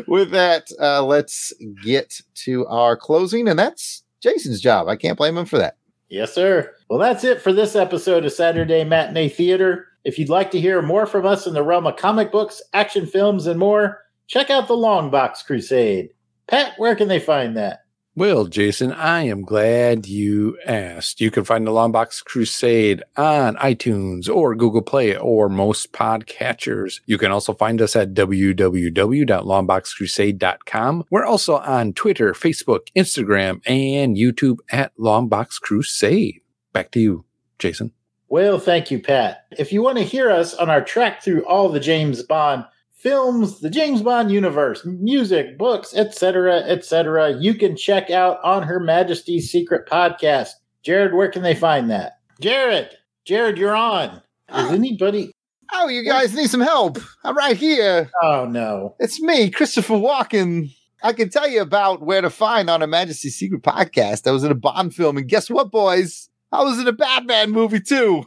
[0.07, 1.53] With that, uh, let's
[1.83, 4.89] get to our closing, and that's Jason's job.
[4.89, 5.77] I can't blame him for that.
[6.09, 6.73] Yes, sir.
[6.89, 9.89] Well, that's it for this episode of Saturday Matinee Theater.
[10.05, 13.07] If you'd like to hear more from us in the realm of comic books, action
[13.07, 16.11] films, and more, check out the Long Box Crusade.
[16.47, 17.81] Pat, where can they find that?
[18.19, 21.21] Well, Jason, I am glad you asked.
[21.21, 27.03] You can find the Longbox Crusade on iTunes or Google Play or most podcatchers.
[27.05, 31.05] You can also find us at www.longboxcrusade.com.
[31.11, 36.41] We're also on Twitter, Facebook, Instagram, and YouTube at Longbox Crusade.
[36.73, 37.27] Back to you,
[37.59, 37.93] Jason.
[38.29, 39.45] Well, thank you, Pat.
[39.59, 42.65] If you want to hear us on our track through all the James Bond
[43.07, 48.81] films, the James Bond universe, music, books, etc., etc., you can check out on Her
[48.81, 50.49] Majesty's Secret podcast.
[50.83, 52.15] Jared, where can they find that?
[52.41, 52.91] Jared,
[53.25, 54.21] Jared, you're on.
[54.53, 55.31] Is anybody?
[55.73, 56.99] Oh, you guys need some help.
[57.23, 58.11] I'm right here.
[58.25, 60.75] Oh no, It's me, Christopher Walken.
[61.01, 64.27] I can tell you about where to find on a Majesty's Secret podcast.
[64.27, 66.29] I was in a Bond film, and guess what, boys?
[66.51, 68.25] I was in a Batman movie too.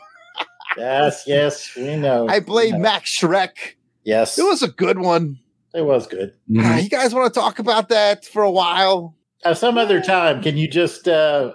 [0.77, 2.27] yes, yes, we know.
[2.29, 3.75] I played Max Shreck.
[4.09, 5.37] Yes, It was a good one.
[5.73, 6.33] it was good.
[6.57, 9.15] Uh, you guys want to talk about that for a while?
[9.45, 11.53] Uh, some other time, can you just, uh,